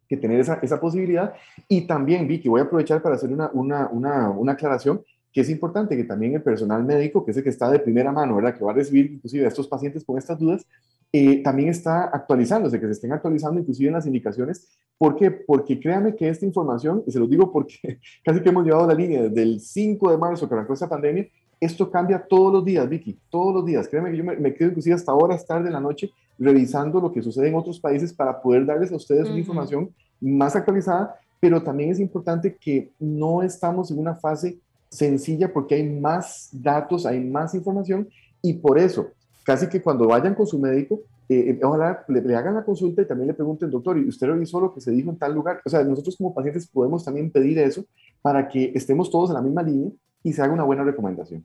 que 0.08 0.16
tener 0.16 0.40
esa, 0.40 0.54
esa 0.62 0.80
posibilidad. 0.80 1.34
Y 1.68 1.82
también, 1.82 2.26
Vicky, 2.26 2.48
voy 2.48 2.60
a 2.60 2.64
aprovechar 2.64 3.02
para 3.02 3.16
hacer 3.16 3.30
una, 3.30 3.50
una, 3.52 3.88
una, 3.88 4.30
una 4.30 4.52
aclaración 4.52 5.02
que 5.32 5.42
es 5.42 5.50
importante 5.50 5.96
que 5.96 6.04
también 6.04 6.34
el 6.34 6.42
personal 6.42 6.84
médico, 6.84 7.24
que 7.24 7.32
es 7.32 7.36
el 7.36 7.44
que 7.44 7.50
está 7.50 7.70
de 7.70 7.78
primera 7.78 8.10
mano, 8.10 8.36
¿verdad? 8.36 8.56
Que 8.56 8.64
va 8.64 8.72
a 8.72 8.74
recibir 8.74 9.12
inclusive 9.12 9.44
a 9.44 9.48
estos 9.48 9.68
pacientes 9.68 10.04
con 10.04 10.16
estas 10.16 10.38
dudas, 10.38 10.66
eh, 11.12 11.42
también 11.42 11.68
está 11.68 12.04
actualizándose, 12.04 12.78
que 12.78 12.86
se 12.86 12.92
estén 12.92 13.12
actualizando 13.12 13.60
inclusive 13.60 13.88
en 13.88 13.94
las 13.94 14.06
indicaciones. 14.06 14.68
¿Por 14.96 15.16
qué? 15.16 15.30
Porque 15.30 15.78
créanme 15.78 16.14
que 16.14 16.28
esta 16.28 16.44
información, 16.44 17.02
y 17.06 17.12
se 17.12 17.18
lo 17.18 17.26
digo 17.26 17.50
porque 17.52 18.00
casi 18.24 18.40
que 18.40 18.48
hemos 18.48 18.64
llevado 18.64 18.86
la 18.86 18.94
línea 18.94 19.22
desde 19.22 19.42
el 19.42 19.60
5 19.60 20.10
de 20.10 20.18
marzo 20.18 20.48
que 20.48 20.54
arrancó 20.54 20.72
esta 20.72 20.88
pandemia, 20.88 21.28
esto 21.60 21.90
cambia 21.90 22.24
todos 22.24 22.52
los 22.52 22.64
días, 22.64 22.88
Vicky, 22.88 23.18
todos 23.30 23.54
los 23.54 23.66
días. 23.66 23.88
Créanme 23.88 24.10
que 24.10 24.16
yo 24.16 24.24
me, 24.24 24.54
quedo 24.54 24.68
inclusive 24.68 24.94
hasta 24.94 25.14
horas 25.14 25.46
tarde 25.46 25.64
de 25.64 25.70
la 25.70 25.80
noche 25.80 26.10
revisando 26.38 27.00
lo 27.00 27.12
que 27.12 27.22
sucede 27.22 27.48
en 27.48 27.54
otros 27.54 27.80
países 27.80 28.12
para 28.12 28.40
poder 28.40 28.64
darles 28.64 28.92
a 28.92 28.96
ustedes 28.96 29.28
una 29.28 29.38
información 29.38 29.90
más 30.20 30.54
actualizada, 30.56 31.16
pero 31.40 31.62
también 31.62 31.90
es 31.90 32.00
importante 32.00 32.56
que 32.56 32.90
no 32.98 33.42
estamos 33.42 33.90
en 33.90 33.98
una 33.98 34.14
fase 34.14 34.58
sencilla 34.88 35.52
porque 35.52 35.74
hay 35.74 35.88
más 35.88 36.48
datos, 36.52 37.06
hay 37.06 37.20
más 37.20 37.54
información 37.54 38.08
y 38.42 38.54
por 38.54 38.78
eso, 38.78 39.08
casi 39.44 39.68
que 39.68 39.82
cuando 39.82 40.06
vayan 40.06 40.34
con 40.34 40.46
su 40.46 40.58
médico, 40.58 41.00
eh, 41.28 41.50
eh, 41.50 41.60
ojalá 41.62 42.04
le, 42.08 42.34
hagan 42.34 42.54
la 42.54 42.64
consulta 42.64 43.02
y 43.02 43.06
también 43.06 43.28
le 43.28 43.34
pregunten, 43.34 43.70
doctor, 43.70 43.98
¿y 43.98 44.08
usted 44.08 44.28
revisó 44.28 44.60
lo 44.60 44.72
que 44.72 44.80
se 44.80 44.90
dijo 44.90 45.10
en 45.10 45.18
tal 45.18 45.34
lugar? 45.34 45.60
O 45.64 45.68
sea, 45.68 45.84
nosotros 45.84 46.16
como 46.16 46.32
pacientes 46.32 46.66
podemos 46.66 47.04
también 47.04 47.30
pedir 47.30 47.58
eso 47.58 47.84
para 48.22 48.48
que 48.48 48.72
estemos 48.74 49.10
todos 49.10 49.30
en 49.30 49.34
la 49.34 49.42
misma 49.42 49.62
línea 49.62 49.90
y 50.22 50.32
se 50.32 50.40
haga 50.40 50.54
una 50.54 50.64
buena 50.64 50.84
recomendación. 50.84 51.44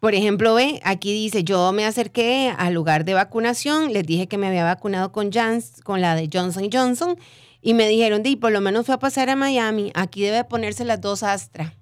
Por 0.00 0.14
ejemplo, 0.14 0.54
ve, 0.54 0.80
aquí 0.84 1.12
dice, 1.12 1.44
yo 1.44 1.72
me 1.72 1.86
acerqué 1.86 2.52
al 2.56 2.74
lugar 2.74 3.04
de 3.04 3.14
vacunación, 3.14 3.92
les 3.92 4.04
dije 4.04 4.26
que 4.26 4.36
me 4.36 4.46
había 4.46 4.64
vacunado 4.64 5.12
con, 5.12 5.32
Jans, 5.32 5.80
con 5.82 6.00
la 6.00 6.14
de 6.14 6.28
Johnson 6.30 6.68
Johnson 6.70 7.16
y 7.62 7.72
me 7.72 7.88
dijeron, 7.88 8.22
di, 8.22 8.36
por 8.36 8.52
lo 8.52 8.60
menos 8.60 8.84
fue 8.84 8.94
a 8.94 8.98
pasar 8.98 9.30
a 9.30 9.36
Miami, 9.36 9.90
aquí 9.94 10.22
debe 10.22 10.44
ponerse 10.44 10.84
las 10.84 11.00
dos 11.00 11.22
Astra. 11.22 11.74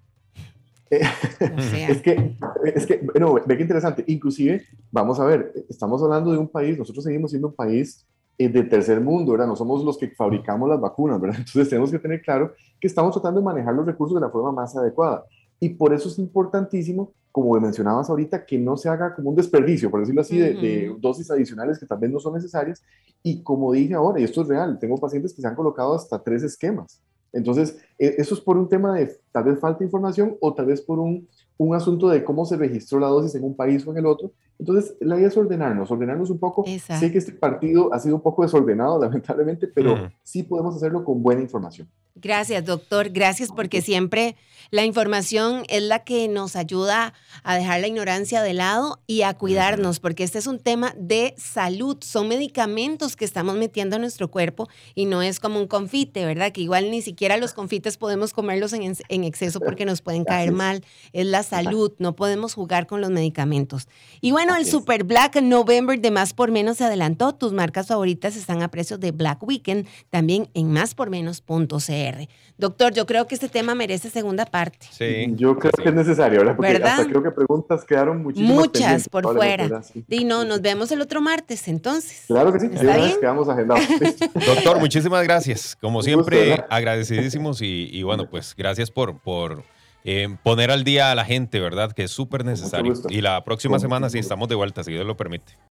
es 0.92 2.02
que, 2.02 2.36
es 2.74 2.86
que, 2.86 2.98
bueno, 2.98 3.34
ve 3.46 3.56
que 3.56 3.62
interesante. 3.62 4.04
Inclusive, 4.06 4.62
vamos 4.90 5.18
a 5.18 5.24
ver, 5.24 5.52
estamos 5.68 6.02
hablando 6.02 6.30
de 6.30 6.38
un 6.38 6.48
país, 6.48 6.78
nosotros 6.78 7.02
seguimos 7.02 7.30
siendo 7.30 7.48
un 7.48 7.54
país 7.54 8.06
eh, 8.38 8.48
de 8.48 8.62
tercer 8.62 9.00
mundo, 9.00 9.32
¿verdad? 9.32 9.46
No 9.46 9.56
somos 9.56 9.82
los 9.84 9.98
que 9.98 10.08
fabricamos 10.10 10.68
las 10.68 10.80
vacunas, 10.80 11.20
¿verdad? 11.20 11.38
Entonces 11.46 11.68
tenemos 11.68 11.90
que 11.90 11.98
tener 11.98 12.22
claro 12.22 12.52
que 12.78 12.86
estamos 12.86 13.12
tratando 13.14 13.40
de 13.40 13.44
manejar 13.44 13.74
los 13.74 13.86
recursos 13.86 14.14
de 14.14 14.20
la 14.20 14.30
forma 14.30 14.52
más 14.52 14.76
adecuada. 14.76 15.24
Y 15.62 15.68
por 15.68 15.94
eso 15.94 16.08
es 16.08 16.18
importantísimo, 16.18 17.12
como 17.30 17.52
mencionabas 17.60 18.10
ahorita, 18.10 18.44
que 18.44 18.58
no 18.58 18.76
se 18.76 18.88
haga 18.88 19.14
como 19.14 19.30
un 19.30 19.36
desperdicio, 19.36 19.92
por 19.92 20.00
decirlo 20.00 20.22
así, 20.22 20.36
de, 20.36 20.54
de, 20.54 20.96
dosis 20.98 21.30
adicionales 21.30 21.78
que 21.78 21.86
tal 21.86 21.98
vez 21.98 22.10
no 22.10 22.18
son 22.18 22.34
necesarias. 22.34 22.82
Y 23.22 23.44
como 23.44 23.70
dije 23.70 23.94
ahora, 23.94 24.18
y 24.18 24.24
esto 24.24 24.42
es 24.42 24.48
real, 24.48 24.76
tengo 24.80 24.96
pacientes 24.96 25.32
que 25.32 25.40
se 25.40 25.46
han 25.46 25.54
colocado 25.54 25.94
hasta 25.94 26.20
tres 26.20 26.42
esquemas. 26.42 27.00
Entonces, 27.32 27.78
e, 27.96 28.16
eso 28.18 28.34
es 28.34 28.40
por 28.40 28.56
un 28.56 28.68
tema 28.68 28.96
de 28.96 29.16
tal 29.30 29.44
vez 29.44 29.60
falta 29.60 29.78
de 29.78 29.84
información 29.84 30.36
o 30.40 30.52
tal 30.52 30.66
vez 30.66 30.80
por 30.80 30.98
un, 30.98 31.28
un 31.58 31.76
asunto 31.76 32.08
de 32.08 32.24
cómo 32.24 32.44
se 32.44 32.56
registró 32.56 32.98
la 32.98 33.06
dosis 33.06 33.36
en 33.36 33.44
un 33.44 33.54
país 33.54 33.86
o 33.86 33.92
en 33.92 33.98
el 33.98 34.06
otro. 34.06 34.32
Entonces, 34.58 34.96
la 35.00 35.16
idea 35.16 35.28
es 35.28 35.36
ordenarnos, 35.36 35.90
ordenarnos 35.92 36.30
un 36.30 36.40
poco. 36.40 36.64
Sé 36.64 37.12
que 37.12 37.18
este 37.18 37.32
partido 37.32 37.94
ha 37.94 38.00
sido 38.00 38.16
un 38.16 38.20
poco 38.22 38.42
desordenado, 38.42 39.00
lamentablemente, 39.02 39.68
pero 39.68 40.10
sí 40.24 40.42
podemos 40.42 40.74
hacerlo 40.74 41.04
con 41.04 41.22
buena 41.22 41.40
información. 41.40 41.88
Gracias, 42.14 42.64
doctor. 42.64 43.10
Gracias 43.10 43.50
porque 43.50 43.80
siempre 43.80 44.36
la 44.72 44.86
información 44.86 45.64
es 45.68 45.82
la 45.82 46.02
que 46.02 46.28
nos 46.28 46.56
ayuda 46.56 47.12
a 47.42 47.56
dejar 47.56 47.80
la 47.80 47.88
ignorancia 47.88 48.40
de 48.40 48.54
lado 48.54 49.02
y 49.06 49.20
a 49.20 49.34
cuidarnos, 49.34 50.00
porque 50.00 50.24
este 50.24 50.38
es 50.38 50.46
un 50.46 50.58
tema 50.58 50.94
de 50.96 51.34
salud. 51.36 51.98
Son 52.00 52.26
medicamentos 52.26 53.14
que 53.14 53.26
estamos 53.26 53.56
metiendo 53.56 53.96
a 53.96 53.98
nuestro 53.98 54.30
cuerpo 54.30 54.70
y 54.94 55.04
no 55.04 55.20
es 55.20 55.40
como 55.40 55.60
un 55.60 55.66
confite, 55.66 56.24
¿verdad? 56.24 56.52
Que 56.52 56.62
igual 56.62 56.90
ni 56.90 57.02
siquiera 57.02 57.36
los 57.36 57.52
confites 57.52 57.98
podemos 57.98 58.32
comerlos 58.32 58.72
en, 58.72 58.96
en 59.08 59.24
exceso 59.24 59.60
porque 59.60 59.84
nos 59.84 60.00
pueden 60.00 60.24
caer 60.24 60.52
mal. 60.52 60.82
Es 61.12 61.26
la 61.26 61.42
salud, 61.42 61.92
no 61.98 62.16
podemos 62.16 62.54
jugar 62.54 62.86
con 62.86 63.02
los 63.02 63.10
medicamentos. 63.10 63.88
Y 64.22 64.32
bueno, 64.32 64.56
el 64.56 64.64
Super 64.64 65.04
Black 65.04 65.38
November 65.42 66.00
de 66.00 66.10
Más 66.10 66.32
por 66.32 66.50
Menos 66.50 66.78
se 66.78 66.84
adelantó. 66.84 67.34
Tus 67.34 67.52
marcas 67.52 67.88
favoritas 67.88 68.36
están 68.36 68.62
a 68.62 68.68
precios 68.68 68.98
de 69.00 69.10
Black 69.10 69.42
Weekend, 69.42 69.86
también 70.08 70.48
en 70.54 70.72
máspormenos.cl. 70.72 72.22
Doctor, 72.56 72.94
yo 72.94 73.04
creo 73.04 73.26
que 73.26 73.34
este 73.34 73.50
tema 73.50 73.74
merece 73.74 74.08
segunda 74.08 74.46
parte. 74.46 74.61
Sí. 74.90 75.32
Yo 75.36 75.58
creo 75.58 75.72
que 75.72 75.88
es 75.88 75.94
necesario, 75.94 76.40
¿verdad? 76.40 76.56
Porque 76.56 76.76
hasta 76.76 77.06
creo 77.06 77.22
que 77.22 77.30
preguntas 77.30 77.84
quedaron 77.84 78.22
muchísimas. 78.22 78.54
Muchas 78.54 79.08
por 79.08 79.24
fuera. 79.34 79.82
Y 80.08 80.24
no, 80.24 80.44
nos 80.44 80.60
vemos 80.60 80.92
el 80.92 81.00
otro 81.00 81.20
martes, 81.20 81.68
entonces. 81.68 82.24
Claro 82.26 82.52
que 82.52 82.60
sí. 82.60 82.70
¿Está 82.72 82.96
bien? 82.96 83.12
quedamos 83.20 83.48
agendados. 83.48 83.84
Doctor, 84.46 84.78
muchísimas 84.78 85.22
gracias. 85.24 85.76
Como 85.80 86.02
siempre, 86.02 86.64
agradecidísimos 86.68 87.60
y, 87.62 88.02
bueno, 88.02 88.28
pues 88.28 88.54
gracias 88.56 88.90
por, 88.90 89.18
por 89.18 89.62
eh, 90.04 90.36
poner 90.42 90.70
al 90.70 90.84
día 90.84 91.10
a 91.10 91.14
la 91.14 91.24
gente, 91.24 91.60
¿verdad? 91.60 91.92
Que 91.92 92.04
es 92.04 92.10
súper 92.10 92.44
necesario. 92.44 92.92
Y 93.08 93.20
la 93.20 93.44
próxima 93.44 93.78
semana 93.78 94.10
sí 94.10 94.18
estamos 94.18 94.48
de 94.48 94.54
vuelta, 94.54 94.82
si 94.84 94.92
Dios 94.92 95.06
lo 95.06 95.16
permite. 95.16 95.54